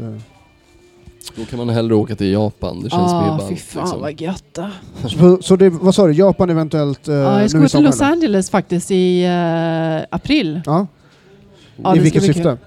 [1.37, 3.49] Då kan man hellre åka till Japan, det känns mer Ja, ballt.
[3.49, 4.01] fy fan liksom.
[4.01, 4.59] vad gött.
[5.09, 7.83] Så, så det, vad sa du, Japan eventuellt eh, Ja, jag ska gå i till?
[7.83, 8.01] Los?
[8.01, 10.61] Angeles faktiskt i eh, april.
[10.67, 10.87] Ja,
[11.97, 12.59] I vilket syfte?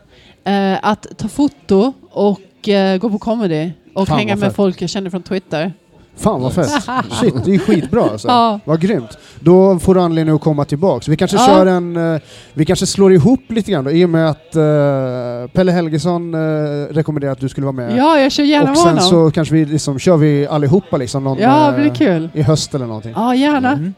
[0.45, 3.71] Eh, att ta foto och eh, gå på comedy.
[3.95, 4.55] Och Fan, hänga vad med fett.
[4.55, 5.73] folk jag känner från Twitter.
[6.17, 6.69] Fan vad fett.
[7.11, 8.27] Shit, det är skitbra alltså.
[8.27, 8.59] Ja.
[8.65, 9.17] Vad grymt.
[9.39, 11.07] Då får du anledning att komma tillbaks.
[11.07, 11.45] Vi kanske Ja.
[11.45, 12.13] kör en...
[12.15, 12.21] eh,
[12.53, 16.87] vi kanske slår ihop lite grann då, i och med att eh, Pelle Helgesson uh,
[16.87, 17.97] rekommenderade att du skulle vara med.
[17.97, 19.03] Ja, jag kör gärna och med sen honom.
[19.03, 22.29] så kanske vi liksom, kör vi allihopa liksom någon, Ja, det eh, blir kul.
[22.33, 23.13] i höst eller någonting.
[23.15, 23.71] Ja, gärna.
[23.71, 23.93] Mm.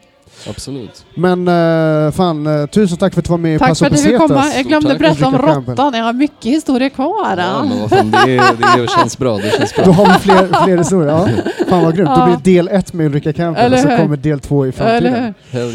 [0.49, 1.05] Absolut.
[1.15, 3.91] Men eh, fan, eh, tusen tack för att du var med i Tack Paso för
[3.91, 4.45] att du fick komma.
[4.55, 5.93] Jag glömde tack, berätta om råttan.
[5.93, 7.37] Jag har mycket historia kvar.
[7.37, 9.37] Ja, men vad fan, det, är- det känns bra.
[9.37, 9.93] Det känns Då bra.
[9.93, 11.11] har vi fler, fler historier.
[11.11, 11.27] Ja.
[11.69, 12.09] Fan vad grymt.
[12.09, 12.25] Då Ja.
[12.25, 15.33] blir det del ett med Ulrika Campbell och så kommer del två i framtiden.
[15.51, 15.71] Hell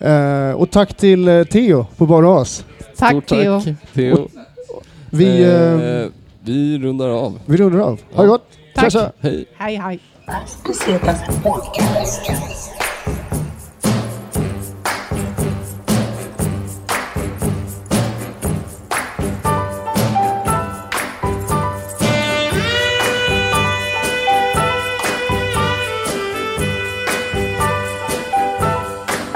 [0.00, 0.48] yeah.
[0.50, 2.64] Eh, och tack till eh, Theo på Bara As.
[2.98, 3.60] Tack Stort Theo.
[3.60, 4.28] tack, Theo.
[5.10, 6.06] Vi, eh,
[6.40, 7.38] vi rundar av.
[7.46, 7.88] vi rundar av.
[8.14, 8.32] Ha det Ja.
[8.32, 8.44] gott!
[8.74, 8.92] Tack.
[8.92, 9.12] Tja, tja.
[9.20, 9.44] Hej.
[9.58, 10.00] Hej hej.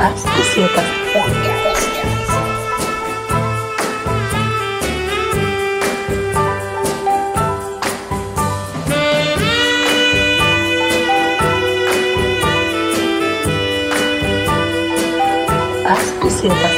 [0.05, 0.25] Pesetas Podcast.
[0.25, 1.95] As Pesetas Podcast.
[15.87, 16.74] As Pesetas